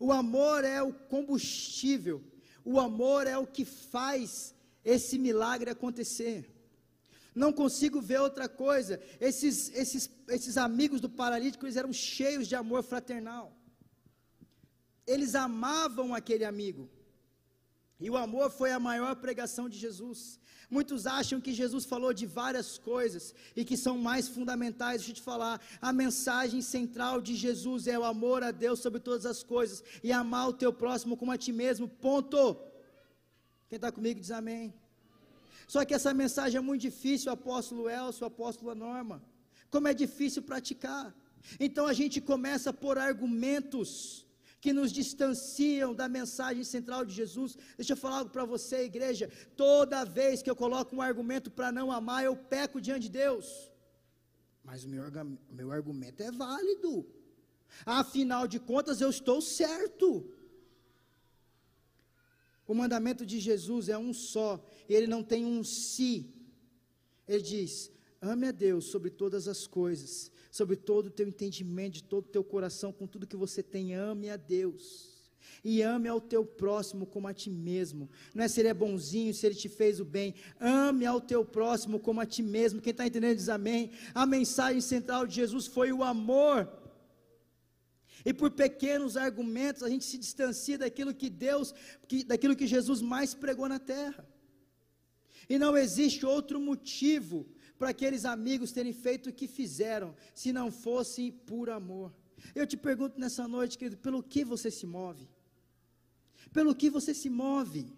[0.00, 2.24] O amor é o combustível,
[2.64, 6.50] o amor é o que faz esse milagre acontecer.
[7.34, 8.98] Não consigo ver outra coisa.
[9.20, 13.54] Esses, esses, esses amigos do paralítico, eles eram cheios de amor fraternal.
[15.06, 16.90] Eles amavam aquele amigo.
[17.98, 20.38] E o amor foi a maior pregação de Jesus.
[20.68, 24.98] Muitos acham que Jesus falou de várias coisas e que são mais fundamentais.
[24.98, 29.00] Deixa eu te falar, a mensagem central de Jesus é o amor a Deus sobre
[29.00, 31.88] todas as coisas e amar o teu próximo como a ti mesmo.
[31.88, 32.56] Ponto.
[33.68, 34.74] Quem está comigo diz amém.
[35.66, 39.22] Só que essa mensagem é muito difícil, o apóstolo Elcio, o apóstolo Norma.
[39.70, 41.14] Como é difícil praticar.
[41.58, 44.25] Então a gente começa por argumentos
[44.60, 47.56] que nos distanciam da mensagem central de Jesus.
[47.76, 49.30] Deixa eu falar algo para você, igreja.
[49.56, 53.70] Toda vez que eu coloco um argumento para não amar, eu peco diante de Deus.
[54.64, 55.04] Mas o meu,
[55.50, 57.06] meu argumento é válido.
[57.84, 60.28] Afinal de contas, eu estou certo.
[62.66, 66.34] O mandamento de Jesus é um só, ele não tem um si.
[67.28, 72.04] Ele diz: ame a Deus sobre todas as coisas, sobre todo o teu entendimento, de
[72.04, 75.14] todo o teu coração, com tudo que você tem, ame a Deus.
[75.62, 78.08] E ame ao teu próximo como a ti mesmo.
[78.34, 80.34] Não é se ele é bonzinho, se ele te fez o bem.
[80.58, 82.80] Ame ao teu próximo como a ti mesmo.
[82.80, 83.90] Quem está entendendo diz amém.
[84.14, 86.68] A mensagem central de Jesus foi o amor.
[88.24, 91.74] E por pequenos argumentos a gente se distancia daquilo que Deus,
[92.08, 94.26] que, daquilo que Jesus mais pregou na terra.
[95.48, 97.46] E não existe outro motivo
[97.78, 102.12] para aqueles amigos terem feito o que fizeram, se não fosse por amor.
[102.54, 105.28] Eu te pergunto nessa noite, querido, pelo que você se move?
[106.52, 107.92] Pelo que você se move?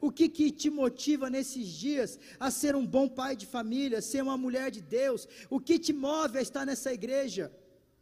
[0.00, 4.22] O que, que te motiva nesses dias a ser um bom pai de família, ser
[4.22, 5.28] uma mulher de Deus?
[5.50, 7.52] O que te move a estar nessa igreja?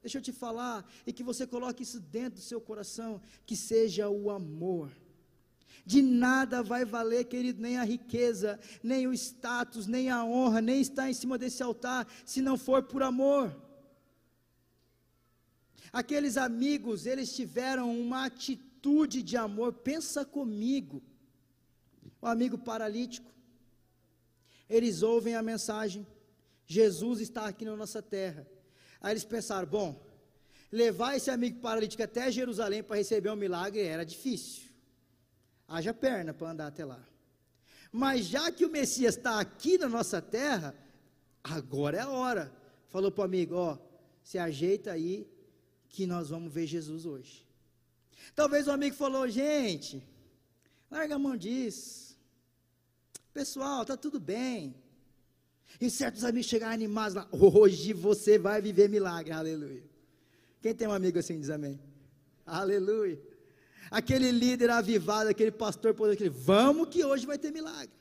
[0.03, 4.09] Deixa eu te falar, e que você coloque isso dentro do seu coração, que seja
[4.09, 4.91] o amor.
[5.85, 10.81] De nada vai valer, querido, nem a riqueza, nem o status, nem a honra, nem
[10.81, 13.55] estar em cima desse altar, se não for por amor.
[15.93, 21.03] Aqueles amigos, eles tiveram uma atitude de amor, pensa comigo.
[22.23, 23.33] O amigo paralítico,
[24.69, 26.07] eles ouvem a mensagem:
[26.67, 28.47] Jesus está aqui na nossa terra.
[29.01, 30.01] Aí eles pensaram: bom,
[30.71, 34.70] levar esse amigo paralítico até Jerusalém para receber um milagre era difícil
[35.71, 37.01] haja perna para andar até lá.
[37.93, 40.75] Mas já que o Messias está aqui na nossa terra,
[41.43, 42.53] agora é a hora.
[42.89, 43.79] Falou para o amigo: ó,
[44.23, 45.29] se ajeita aí,
[45.89, 47.47] que nós vamos ver Jesus hoje.
[48.35, 50.07] Talvez o amigo falou: gente,
[50.91, 52.19] larga a mão disso.
[53.33, 54.75] Pessoal, tá tudo bem.
[55.81, 59.89] E certos amigos chegaram animados lá: hoje você vai viver milagre, aleluia.
[60.61, 61.81] Quem tem um amigo assim diz amém?
[62.45, 63.30] Aleluia
[63.91, 68.01] aquele líder avivado, aquele pastor poderoso, aquele, vamos que hoje vai ter milagre.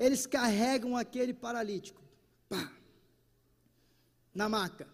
[0.00, 2.00] eles carregam aquele paralítico,
[2.48, 2.72] pá,
[4.34, 4.88] na maca.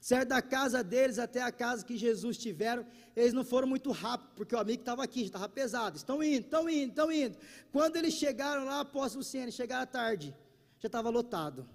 [0.00, 4.30] Certo, da casa deles até a casa que Jesus tiveram, eles não foram muito rápido,
[4.36, 5.96] porque o amigo estava aqui, estava pesado.
[5.96, 7.36] Estão indo, estão indo, estão indo.
[7.72, 10.36] Quando eles chegaram lá, após o Luciano, chegaram à tarde,
[10.78, 11.66] já estava lotado.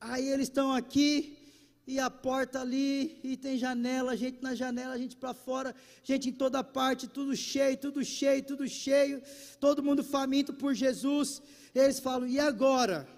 [0.00, 1.35] Aí eles estão aqui,
[1.86, 6.32] e a porta ali, e tem janela, gente na janela, gente para fora, gente em
[6.32, 9.22] toda parte, tudo cheio, tudo cheio, tudo cheio,
[9.60, 11.40] todo mundo faminto por Jesus.
[11.72, 13.08] Eles falam: e agora?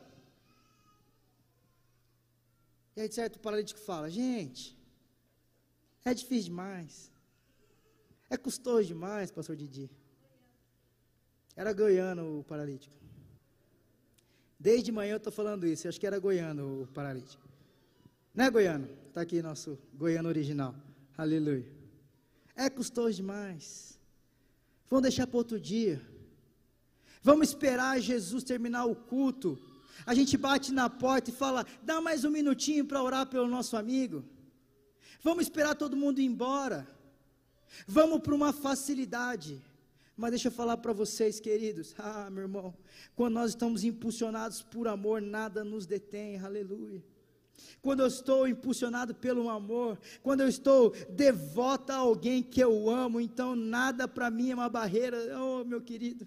[2.94, 4.76] E aí, certo, o paralítico fala: gente,
[6.04, 7.10] é difícil demais,
[8.28, 9.90] é custoso demais, pastor Didi.
[11.56, 12.94] Era goiano o paralítico.
[14.60, 17.47] Desde manhã eu estou falando isso, acho que era goiano o paralítico.
[18.38, 18.88] Né, Goiano?
[19.08, 20.72] Está aqui nosso Goiano original.
[21.16, 21.66] Aleluia.
[22.54, 23.98] É custoso demais.
[24.88, 26.00] Vamos deixar para outro dia.
[27.20, 29.58] Vamos esperar Jesus terminar o culto.
[30.06, 33.76] A gente bate na porta e fala: dá mais um minutinho para orar pelo nosso
[33.76, 34.24] amigo.
[35.20, 36.86] Vamos esperar todo mundo ir embora.
[37.88, 39.60] Vamos para uma facilidade.
[40.16, 41.92] Mas deixa eu falar para vocês, queridos.
[41.98, 42.72] Ah, meu irmão,
[43.16, 46.38] quando nós estamos impulsionados por amor, nada nos detém.
[46.38, 47.02] Aleluia
[47.80, 53.20] quando eu estou impulsionado pelo amor, quando eu estou devota a alguém que eu amo,
[53.20, 56.26] então nada para mim é uma barreira, oh meu querido.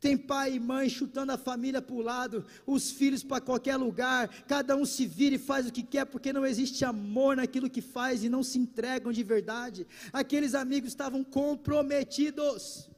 [0.00, 4.28] Tem pai e mãe chutando a família para o lado, os filhos para qualquer lugar,
[4.46, 7.80] cada um se vira e faz o que quer, porque não existe amor naquilo que
[7.80, 9.86] faz e não se entregam de verdade.
[10.12, 12.90] Aqueles amigos estavam comprometidos,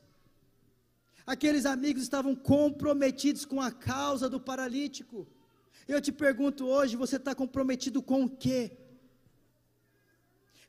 [1.26, 5.26] aqueles amigos estavam comprometidos com a causa do paralítico.
[5.88, 8.72] Eu te pergunto hoje: você está comprometido com o quê?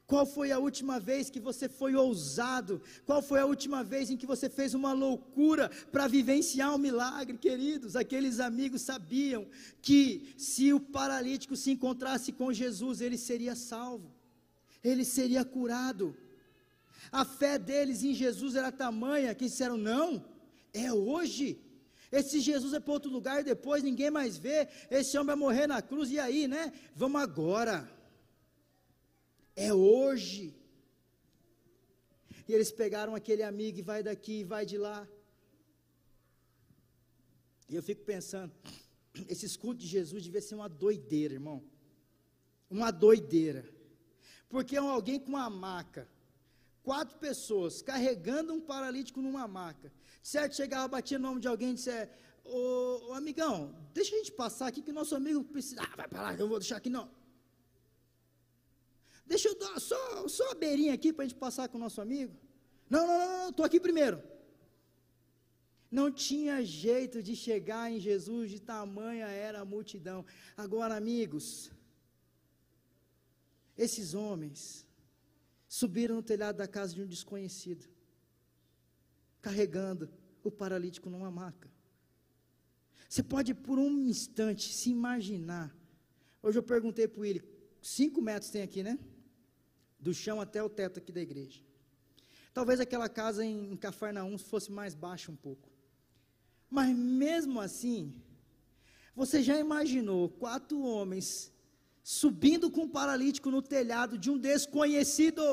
[0.07, 2.82] Qual foi a última vez que você foi ousado?
[3.05, 7.38] Qual foi a última vez em que você fez uma loucura para vivenciar um milagre,
[7.38, 7.95] queridos?
[7.95, 9.45] Aqueles amigos sabiam
[9.84, 14.11] que se o paralítico se encontrasse com Jesus, ele seria salvo,
[14.84, 16.17] ele seria curado.
[17.11, 20.26] A fé deles em Jesus era tamanha que disseram: não,
[20.74, 21.59] é hoje.
[22.12, 24.68] Esse Jesus é para outro lugar depois, ninguém mais vê.
[24.89, 26.74] Esse homem vai morrer na cruz, e aí, né?
[26.95, 27.89] Vamos agora.
[29.55, 30.55] É hoje.
[32.47, 35.07] E eles pegaram aquele amigo e vai daqui, vai de lá.
[37.70, 38.51] E eu fico pensando,
[39.30, 41.64] esse escudo de Jesus devia ser uma doideira, irmão.
[42.70, 43.64] Uma doideira.
[44.49, 46.10] Porque é alguém com uma maca,
[46.84, 49.91] quatro pessoas carregando um paralítico numa maca.
[50.21, 50.55] Certo?
[50.55, 51.91] Chegava, batia o nome de alguém e disse:
[52.43, 55.82] ô, ô, amigão, deixa a gente passar aqui que nosso amigo precisa.
[55.82, 57.09] Ah, vai para lá, eu vou deixar aqui não.
[59.25, 62.01] Deixa eu dar só, só a beirinha aqui para a gente passar com o nosso
[62.01, 62.36] amigo.
[62.89, 64.21] Não, não, não, estou aqui primeiro.
[65.91, 70.25] Não tinha jeito de chegar em Jesus, de tamanha era a multidão.
[70.57, 71.71] Agora, amigos,
[73.77, 74.86] esses homens
[75.70, 77.88] subiram no telhado da casa de um desconhecido
[79.39, 80.09] carregando
[80.43, 81.70] o paralítico numa maca.
[83.07, 85.74] Você pode, por um instante, se imaginar.
[86.41, 87.43] Hoje eu perguntei para ele,
[87.82, 88.97] cinco metros tem aqui, né?
[89.99, 91.61] Do chão até o teto aqui da igreja.
[92.53, 95.70] Talvez aquela casa em Cafarnaum fosse mais baixa um pouco.
[96.70, 98.13] Mas mesmo assim,
[99.15, 101.51] você já imaginou quatro homens
[102.18, 105.43] subindo com um paralítico no telhado de um desconhecido?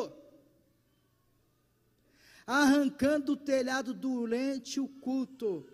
[2.46, 5.66] arrancando o telhado durante o culto.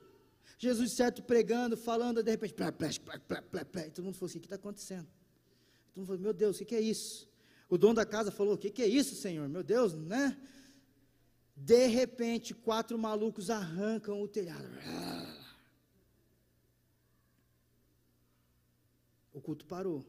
[0.59, 2.89] Jesus certo pregando, falando, de repente, plá, plá,
[3.29, 5.07] plá, plá, plá, e todo mundo falou assim: o que está acontecendo?
[5.89, 7.29] Todo mundo falou: meu Deus, o que, que é isso?
[7.69, 9.49] O dono da casa falou: o que, que é isso, Senhor?
[9.49, 10.39] Meu Deus, né?
[11.55, 14.69] De repente, quatro malucos arrancam o telhado.
[19.35, 20.05] O culto parou.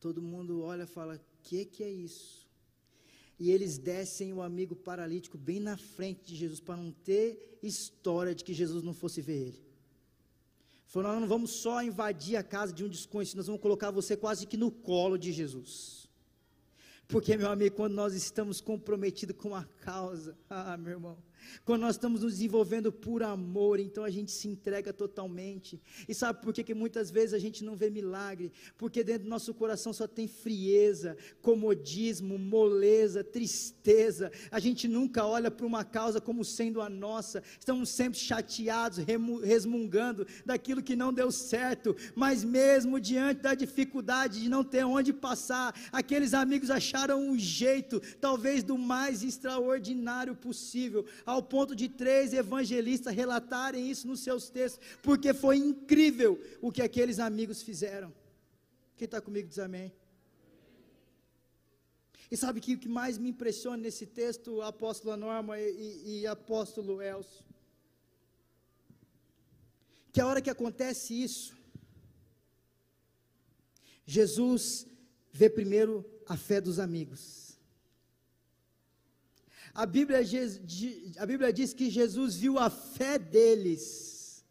[0.00, 2.40] Todo mundo olha e fala: que, que é isso?
[3.40, 8.34] e eles descem o amigo paralítico bem na frente de Jesus, para não ter história
[8.34, 9.64] de que Jesus não fosse ver ele.
[10.86, 14.14] Falou: nós não vamos só invadir a casa de um desconhecido, nós vamos colocar você
[14.14, 16.06] quase que no colo de Jesus.
[17.08, 21.16] Porque, meu amigo, quando nós estamos comprometidos com a causa, ah, meu irmão,
[21.64, 25.80] quando nós estamos nos desenvolvendo por amor, então a gente se entrega totalmente.
[26.08, 28.52] E sabe por que, que muitas vezes a gente não vê milagre?
[28.76, 34.30] Porque dentro do nosso coração só tem frieza, comodismo, moleza, tristeza.
[34.50, 37.42] A gente nunca olha para uma causa como sendo a nossa.
[37.58, 38.98] Estamos sempre chateados,
[39.42, 41.94] resmungando daquilo que não deu certo.
[42.14, 48.00] Mas mesmo diante da dificuldade de não ter onde passar, aqueles amigos acharam um jeito,
[48.20, 54.84] talvez do mais extraordinário possível, ao ponto de três evangelistas relatarem isso nos seus textos,
[55.00, 58.12] porque foi incrível o que aqueles amigos fizeram.
[58.96, 59.92] Quem está comigo diz amém.
[62.30, 66.26] E sabe que o que mais me impressiona nesse texto, apóstolo Norma e, e, e
[66.26, 67.44] apóstolo Elcio?
[70.12, 71.56] Que a hora que acontece isso,
[74.04, 74.86] Jesus
[75.32, 77.49] vê primeiro a fé dos amigos.
[79.74, 80.20] A Bíblia,
[81.18, 84.44] a Bíblia diz que Jesus viu a fé deles.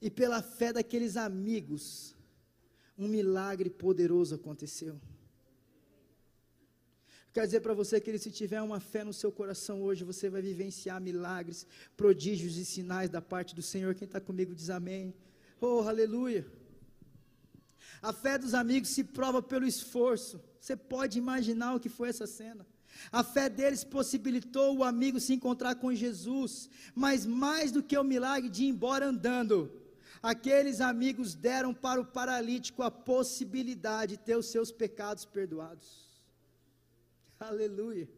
[0.00, 2.14] E pela fé daqueles amigos,
[2.98, 5.00] um milagre poderoso aconteceu.
[7.32, 10.40] Quero dizer para você que se tiver uma fé no seu coração hoje, você vai
[10.40, 13.94] vivenciar milagres, prodígios e sinais da parte do Senhor.
[13.94, 15.14] Quem está comigo diz amém.
[15.60, 16.46] Oh, aleluia.
[18.02, 20.40] A fé dos amigos se prova pelo esforço.
[20.60, 22.66] Você pode imaginar o que foi essa cena.
[23.12, 28.04] A fé deles possibilitou o amigo se encontrar com Jesus, mas mais do que o
[28.04, 29.70] milagre de ir embora andando,
[30.22, 36.06] aqueles amigos deram para o paralítico a possibilidade de ter os seus pecados perdoados.
[37.38, 38.08] Aleluia.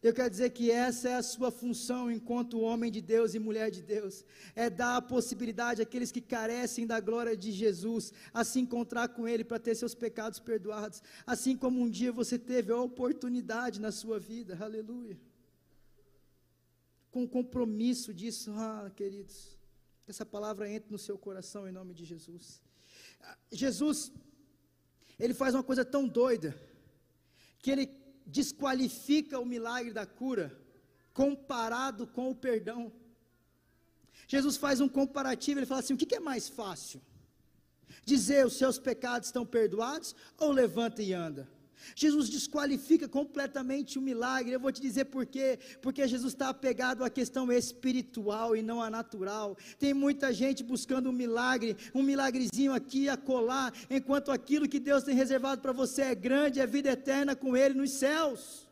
[0.00, 3.68] Eu quero dizer que essa é a sua função enquanto homem de Deus e mulher
[3.70, 4.24] de Deus,
[4.54, 9.26] é dar a possibilidade àqueles que carecem da glória de Jesus a se encontrar com
[9.26, 13.90] Ele para ter seus pecados perdoados, assim como um dia você teve a oportunidade na
[13.90, 15.18] sua vida, aleluia.
[17.10, 19.58] Com compromisso disso, ah, queridos,
[20.06, 22.62] essa palavra entre no seu coração em nome de Jesus.
[23.50, 24.12] Jesus,
[25.18, 26.56] Ele faz uma coisa tão doida,
[27.58, 27.98] que ele
[28.28, 30.56] desqualifica o milagre da cura
[31.12, 32.92] comparado com o perdão.
[34.28, 37.00] Jesus faz um comparativo, ele fala assim: o que, é mais fácil?
[38.04, 41.48] Dizer os seus pecados estão perdoados ou levanta e anda?
[41.94, 44.52] Jesus desqualifica completamente o milagre.
[44.52, 45.58] Eu vou te dizer por quê.
[45.80, 49.56] Porque Jesus está apegado à questão espiritual e não à natural.
[49.78, 55.02] Tem muita gente buscando um milagre, um milagrezinho aqui a colar, enquanto aquilo que Deus
[55.02, 58.68] tem reservado para você é grande, é vida eterna com Ele nos céus.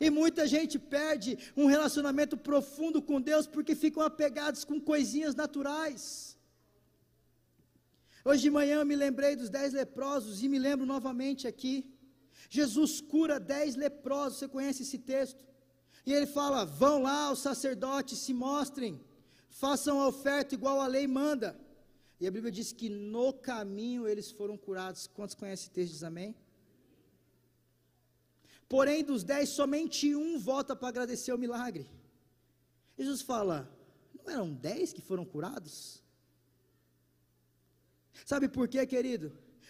[0.00, 6.36] E muita gente perde um relacionamento profundo com Deus porque ficam apegados com coisinhas naturais.
[8.24, 11.93] Hoje de manhã eu me lembrei dos dez leprosos e me lembro novamente aqui.
[12.58, 15.42] Jesus cura dez leprosos, você conhece esse texto?
[16.06, 18.92] E ele fala: vão lá, os sacerdotes se mostrem,
[19.62, 21.50] façam a oferta igual a lei manda.
[22.20, 25.08] E a Bíblia diz que no caminho eles foram curados.
[25.16, 25.92] Quantos conhecem esse texto?
[25.94, 26.30] Diz amém?
[28.68, 31.84] Porém, dos dez, somente um volta para agradecer o milagre.
[32.96, 33.56] Jesus fala:
[34.16, 35.76] não eram dez que foram curados?
[38.24, 39.28] Sabe por quê, querido?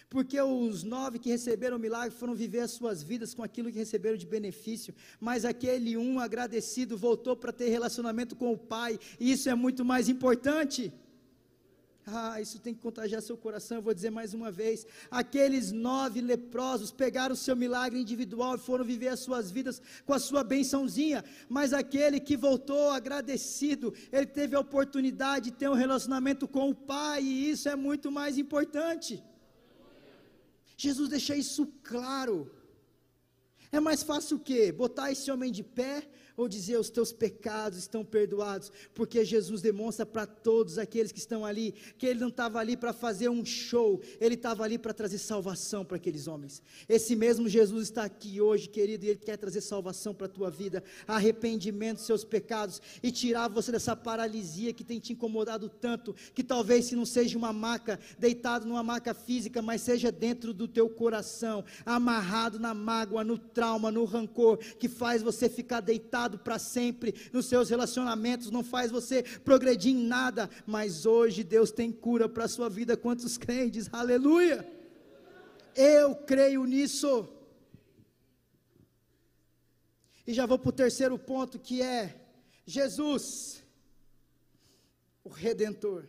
[0.09, 3.77] Porque os nove que receberam o milagre foram viver as suas vidas com aquilo que
[3.77, 9.31] receberam de benefício, mas aquele um agradecido voltou para ter relacionamento com o Pai, e
[9.31, 10.93] isso é muito mais importante.
[12.07, 13.77] Ah, isso tem que contagiar seu coração.
[13.77, 18.59] Eu vou dizer mais uma vez: aqueles nove leprosos pegaram o seu milagre individual e
[18.59, 24.27] foram viver as suas vidas com a sua bençãozinha, mas aquele que voltou agradecido, ele
[24.27, 28.37] teve a oportunidade de ter um relacionamento com o Pai, e isso é muito mais
[28.37, 29.23] importante.
[30.77, 32.51] Jesus deixa isso claro.
[33.71, 34.71] É mais fácil o quê?
[34.71, 36.07] Botar esse homem de pé
[36.37, 41.45] ou dizer os teus pecados estão perdoados, porque Jesus demonstra para todos aqueles que estão
[41.45, 45.17] ali que ele não estava ali para fazer um show, ele estava ali para trazer
[45.17, 46.61] salvação para aqueles homens.
[46.87, 50.49] Esse mesmo Jesus está aqui hoje, querido, e ele quer trazer salvação para a tua
[50.49, 56.15] vida, arrependimento dos seus pecados e tirar você dessa paralisia que tem te incomodado tanto,
[56.33, 60.67] que talvez se não seja uma maca, deitado numa maca física, mas seja dentro do
[60.67, 66.57] teu coração, amarrado na mágoa, no trauma, no rancor, que faz você ficar deitado para
[66.57, 72.27] sempre nos seus relacionamentos, não faz você progredir em nada, mas hoje Deus tem cura
[72.27, 72.97] para a sua vida.
[72.97, 73.89] Quantos crentes?
[73.91, 74.67] Aleluia!
[75.75, 77.27] Eu creio nisso.
[80.25, 82.25] E já vou para o terceiro ponto que é
[82.65, 83.63] Jesus,
[85.23, 86.07] o Redentor,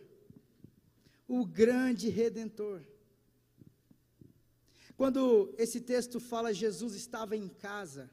[1.27, 2.81] o grande Redentor.
[4.95, 8.09] Quando esse texto fala Jesus estava em casa,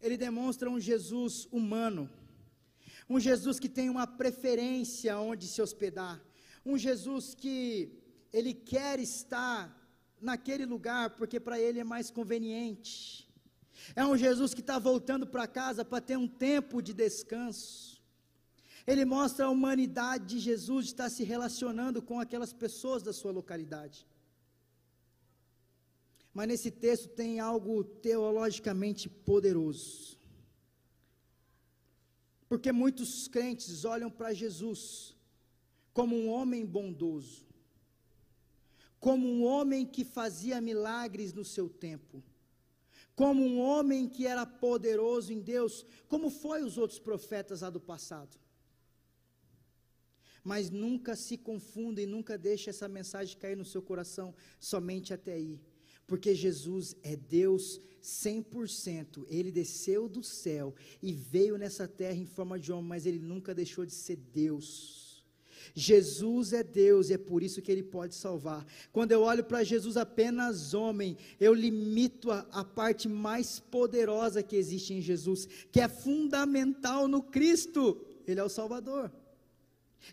[0.00, 2.08] ele demonstra um Jesus humano,
[3.08, 6.22] um Jesus que tem uma preferência onde se hospedar,
[6.64, 7.90] um Jesus que
[8.32, 9.74] ele quer estar
[10.20, 13.26] naquele lugar porque para ele é mais conveniente.
[13.94, 18.02] É um Jesus que está voltando para casa para ter um tempo de descanso.
[18.86, 23.32] Ele mostra a humanidade de Jesus de estar se relacionando com aquelas pessoas da sua
[23.32, 24.06] localidade.
[26.36, 30.18] Mas nesse texto tem algo teologicamente poderoso.
[32.46, 35.16] Porque muitos crentes olham para Jesus
[35.94, 37.46] como um homem bondoso,
[39.00, 42.22] como um homem que fazia milagres no seu tempo,
[43.14, 47.80] como um homem que era poderoso em Deus, como foi os outros profetas lá do
[47.80, 48.36] passado.
[50.44, 55.32] Mas nunca se confunda e nunca deixe essa mensagem cair no seu coração somente até
[55.32, 55.58] aí.
[56.06, 59.26] Porque Jesus é Deus 100%.
[59.28, 63.54] Ele desceu do céu e veio nessa terra em forma de homem, mas ele nunca
[63.54, 65.06] deixou de ser Deus.
[65.74, 68.64] Jesus é Deus e é por isso que Ele pode salvar.
[68.92, 74.56] Quando eu olho para Jesus apenas homem, eu limito a, a, parte mais poderosa que
[74.56, 78.00] existe em Jesus, que é fundamental no Cristo.
[78.26, 79.10] Ele é o Salvador.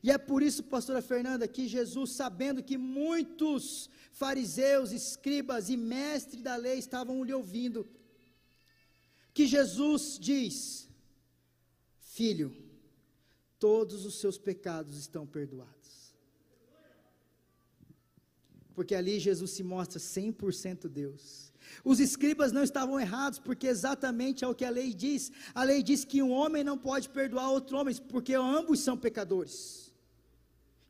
[0.01, 6.41] E é por isso, pastora Fernanda, que Jesus, sabendo que muitos fariseus, escribas e mestres
[6.41, 7.87] da lei estavam lhe ouvindo,
[9.33, 10.89] que Jesus diz:
[11.99, 12.55] Filho,
[13.59, 15.73] todos os seus pecados estão perdoados.
[18.73, 21.53] Porque ali Jesus se mostra 100% Deus.
[21.83, 25.31] Os escribas não estavam errados, porque exatamente é o que a lei diz.
[25.53, 29.82] A lei diz que um homem não pode perdoar outro homem, porque ambos são pecadores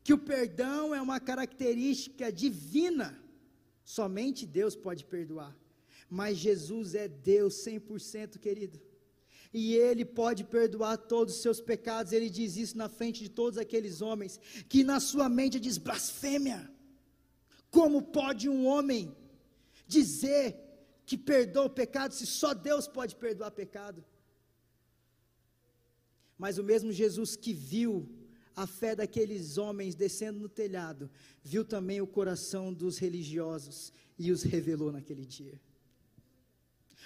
[0.04, 3.18] que o perdão é uma característica divina,
[3.82, 5.56] somente Deus pode perdoar.
[6.10, 8.78] Mas Jesus é Deus 100%, querido.
[9.52, 12.12] E Ele pode perdoar todos os seus pecados.
[12.12, 14.38] Ele diz isso na frente de todos aqueles homens
[14.68, 16.70] que na sua mente diz blasfêmia.
[17.70, 19.16] Como pode um homem
[19.86, 20.44] dizer
[21.06, 24.04] que perdoa o pecado se só Deus pode perdoar pecado?
[26.36, 28.06] Mas o mesmo Jesus que viu
[28.56, 31.10] a fé daqueles homens descendo no telhado,
[31.42, 35.60] viu também o coração dos religiosos e os revelou naquele dia.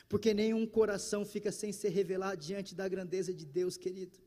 [0.08, 4.18] Porque nenhum coração fica sem ser revelado diante da grandeza de Deus, querido.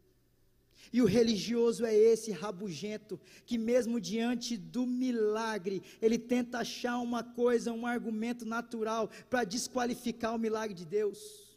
[0.92, 7.24] E o religioso é esse rabugento, que mesmo diante do milagre, ele tenta achar uma
[7.24, 11.51] coisa, um argumento natural para desqualificar o milagre de Deus.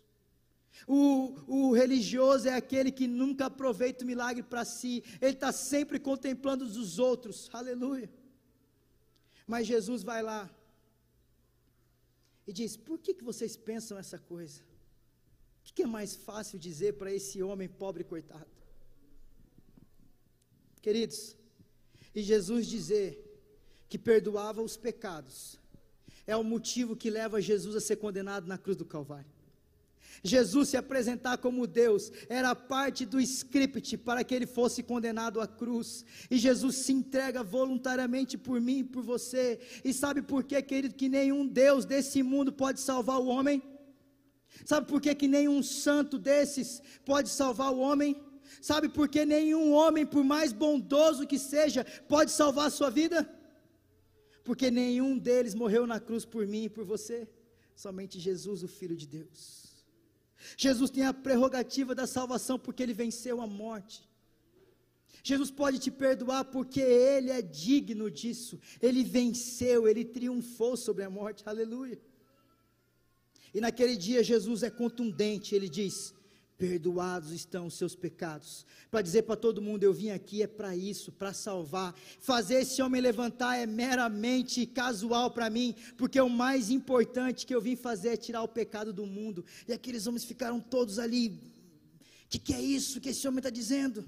[0.86, 5.98] O, o, religioso é aquele que nunca aproveita o milagre para si, ele está sempre
[5.98, 8.10] contemplando os outros, aleluia.
[9.46, 10.50] Mas Jesus vai lá
[12.46, 14.60] e diz: Por que, que vocês pensam essa coisa?
[15.60, 18.50] O que, que é mais fácil dizer para esse homem pobre coitado?
[20.82, 21.34] Queridos,
[22.14, 23.20] e Jesus dizer
[23.88, 25.58] que perdoava os pecados,
[26.26, 29.33] é o motivo que leva Jesus a ser condenado na cruz do Calvário.
[30.22, 35.46] Jesus se apresentar como Deus era parte do script para que ele fosse condenado à
[35.46, 36.04] cruz.
[36.30, 39.60] E Jesus se entrega voluntariamente por mim e por você.
[39.84, 43.62] E sabe por quê, querido, que nenhum Deus desse mundo pode salvar o homem?
[44.64, 48.16] Sabe por quê que nenhum santo desses pode salvar o homem?
[48.60, 53.28] Sabe por que nenhum homem, por mais bondoso que seja, pode salvar a sua vida?
[54.44, 57.28] Porque nenhum deles morreu na cruz por mim e por você,
[57.74, 59.63] somente Jesus, o Filho de Deus.
[60.56, 64.08] Jesus tem a prerrogativa da salvação porque ele venceu a morte.
[65.22, 68.60] Jesus pode te perdoar porque ele é digno disso.
[68.80, 71.42] Ele venceu, ele triunfou sobre a morte.
[71.46, 71.98] Aleluia.
[73.54, 76.12] E naquele dia Jesus é contundente, ele diz:
[76.56, 78.64] perdoados estão os seus pecados.
[78.90, 81.94] Para dizer para todo mundo, eu vim aqui é para isso, para salvar.
[82.20, 87.60] Fazer esse homem levantar é meramente casual para mim, porque o mais importante que eu
[87.60, 89.44] vim fazer é tirar o pecado do mundo.
[89.66, 91.28] E aqueles homens ficaram todos ali.
[92.26, 94.04] O que, que é isso que esse homem está dizendo?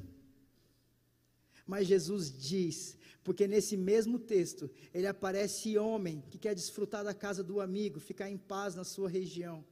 [1.67, 7.43] Mas Jesus diz, porque nesse mesmo texto, ele aparece homem que quer desfrutar da casa
[7.43, 9.65] do amigo, ficar em paz na sua região,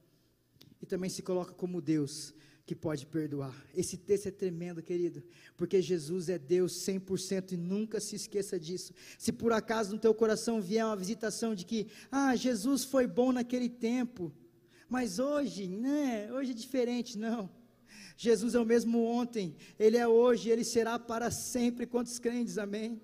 [0.81, 2.33] e também se coloca como Deus
[2.65, 3.55] que pode perdoar.
[3.75, 5.23] Esse texto é tremendo, querido,
[5.55, 8.91] porque Jesus é Deus 100% e nunca se esqueça disso.
[9.19, 13.31] Se por acaso no teu coração vier uma visitação de que, ah, Jesus foi bom
[13.31, 14.33] naquele tempo,
[14.89, 17.49] mas hoje, né, hoje é diferente, não.
[18.17, 21.85] Jesus é o mesmo ontem, Ele é hoje, Ele será para sempre.
[21.85, 22.99] Quantos crentes, amém?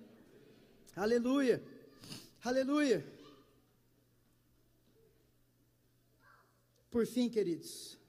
[0.96, 1.62] Aleluia,
[2.44, 3.06] aleluia.
[6.90, 8.01] Por fim, queridos,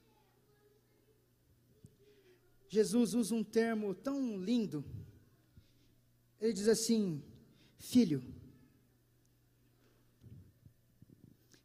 [2.77, 4.83] Jesus usa um termo tão lindo.
[6.41, 7.23] Ele diz assim:
[7.79, 8.25] filho.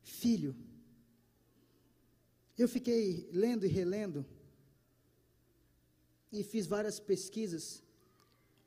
[0.03, 0.53] Filho.
[2.58, 4.26] Eu fiquei lendo e relendo
[6.30, 7.82] e fiz várias pesquisas.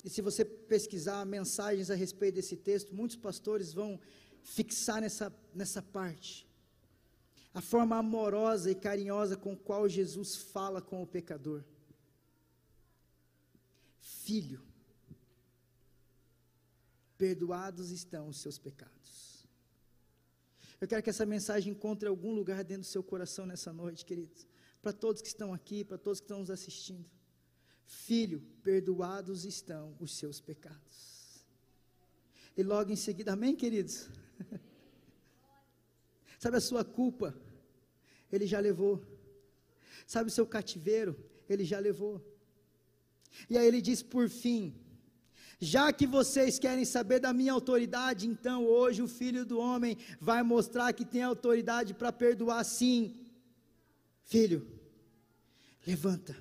[0.03, 4.01] E se você pesquisar mensagens a respeito desse texto, muitos pastores vão
[4.43, 6.49] fixar nessa, nessa parte.
[7.53, 11.63] a forma amorosa e carinhosa com qual Jesus fala com o pecador.
[14.01, 14.63] Filho,
[17.17, 19.47] perdoados estão os seus pecados.
[20.81, 24.47] Eu quero que essa mensagem encontre algum lugar dentro do seu coração nessa noite, queridos.
[24.81, 27.09] Para todos que estão aqui, para todos que estão nos assistindo.
[27.85, 31.45] Filho, perdoados estão os seus pecados.
[32.57, 34.09] E logo em seguida, amém, queridos?
[36.39, 37.35] Sabe a sua culpa?
[38.33, 39.05] Ele já levou.
[40.07, 41.15] Sabe o seu cativeiro?
[41.47, 42.25] Ele já levou.
[43.49, 44.75] E aí ele diz: por fim,
[45.61, 50.43] já que vocês querem saber da minha autoridade, então hoje o filho do homem vai
[50.43, 53.15] mostrar que tem autoridade para perdoar sim.
[54.25, 54.67] Filho,
[55.87, 56.37] levanta,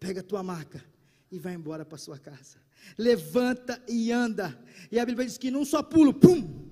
[0.00, 0.82] pega a tua maca
[1.30, 2.58] e vai embora para sua casa.
[2.96, 4.58] Levanta e anda.
[4.90, 6.70] E a Bíblia diz que num só pulo, pum!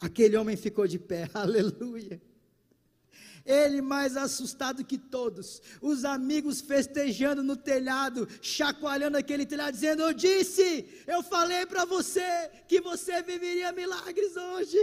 [0.00, 1.28] Aquele homem ficou de pé.
[1.34, 2.20] Aleluia.
[3.44, 10.12] Ele mais assustado que todos, os amigos festejando no telhado, chacoalhando aquele telhado, dizendo: Eu
[10.12, 14.78] disse, eu falei para você que você viveria milagres hoje.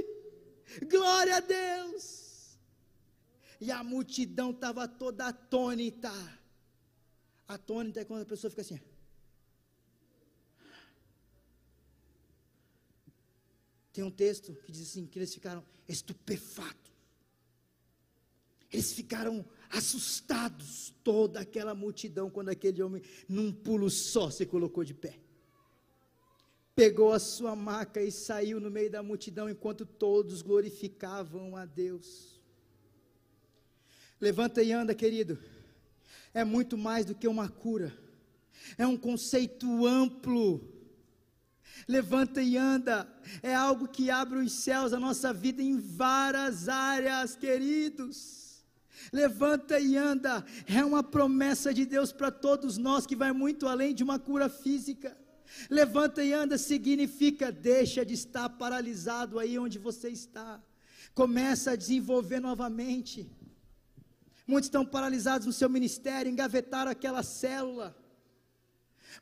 [0.89, 2.57] Glória a Deus.
[3.61, 6.11] E a multidão estava toda atônita.
[7.47, 8.79] Atônita é quando a pessoa fica assim.
[13.91, 16.89] Tem um texto que diz assim: que eles ficaram estupefatos.
[18.71, 24.93] Eles ficaram assustados, toda aquela multidão, quando aquele homem, num pulo só, se colocou de
[24.93, 25.19] pé.
[26.75, 32.39] Pegou a sua maca e saiu no meio da multidão, enquanto todos glorificavam a Deus.
[34.21, 35.37] Levanta e anda, querido.
[36.33, 37.97] É muito mais do que uma cura,
[38.77, 40.77] é um conceito amplo.
[41.87, 43.07] Levanta e anda,
[43.41, 48.38] é algo que abre os céus, a nossa vida em várias áreas, queridos.
[49.11, 53.93] Levanta e anda, é uma promessa de Deus para todos nós que vai muito além
[53.93, 55.17] de uma cura física.
[55.69, 60.61] Levanta e anda significa deixa de estar paralisado aí onde você está.
[61.13, 63.29] Começa a desenvolver novamente.
[64.45, 67.95] Muitos estão paralisados no seu ministério, engavetaram aquela célula.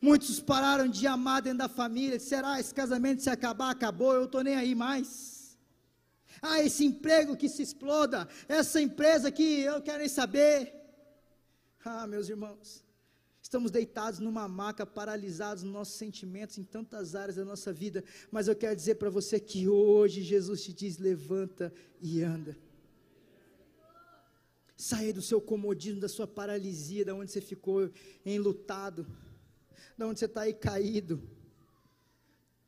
[0.01, 2.19] Muitos pararam de amar dentro da família.
[2.19, 5.36] Será esse casamento se acabar, acabou, eu estou nem aí mais.
[6.41, 10.73] Ah, esse emprego que se exploda, essa empresa que eu quero nem saber.
[11.83, 12.83] Ah, meus irmãos,
[13.41, 18.47] estamos deitados numa maca, paralisados nos nossos sentimentos em tantas áreas da nossa vida, mas
[18.47, 22.57] eu quero dizer para você que hoje Jesus te diz: levanta e anda.
[24.75, 27.89] Saia do seu comodismo, da sua paralisia, da onde você ficou
[28.23, 29.07] enlutado,
[29.97, 31.19] da onde você está aí caído.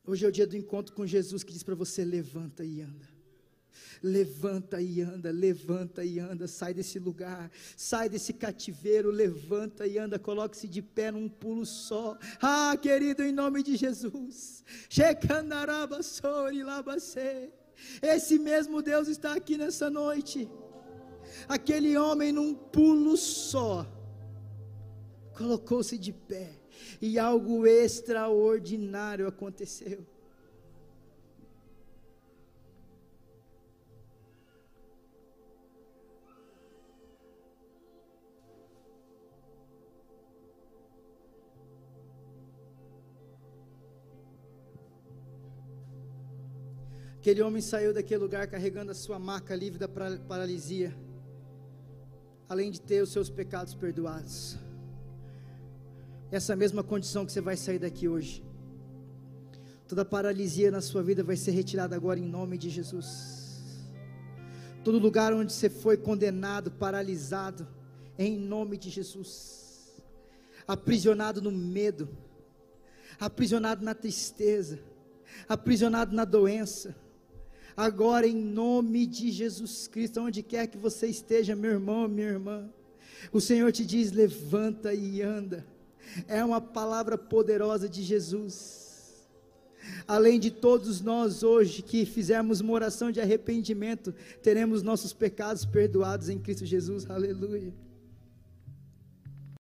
[0.08, 3.19] Hoje é o dia do encontro com Jesus que diz para você: levanta e anda.
[4.02, 10.18] Levanta e anda, levanta e anda, sai desse lugar, sai desse cativeiro, levanta e anda,
[10.18, 12.18] coloque-se de pé num pulo só.
[12.42, 14.64] Ah, querido, em nome de Jesus.
[18.02, 20.50] Esse mesmo Deus está aqui nessa noite.
[21.48, 23.86] Aquele homem num pulo só
[25.38, 26.52] colocou-se de pé
[27.02, 30.06] e algo extraordinário aconteceu.
[47.20, 50.96] Aquele homem saiu daquele lugar carregando a sua maca livre da paralisia,
[52.48, 54.58] além de ter os seus pecados perdoados.
[56.32, 58.42] Essa mesma condição que você vai sair daqui hoje.
[59.86, 63.84] Toda paralisia na sua vida vai ser retirada agora em nome de Jesus.
[64.82, 67.68] Todo lugar onde você foi condenado, paralisado,
[68.18, 70.02] em nome de Jesus.
[70.66, 72.08] Aprisionado no medo,
[73.20, 74.80] aprisionado na tristeza,
[75.50, 76.96] aprisionado na doença
[77.76, 82.70] agora em nome de Jesus Cristo, onde quer que você esteja, meu irmão, minha irmã.
[83.32, 85.66] O Senhor te diz: levanta e anda.
[86.28, 88.88] É uma palavra poderosa de Jesus.
[90.08, 96.30] Além de todos nós hoje que fizemos uma oração de arrependimento, teremos nossos pecados perdoados
[96.30, 97.10] em Cristo Jesus.
[97.10, 97.74] Aleluia.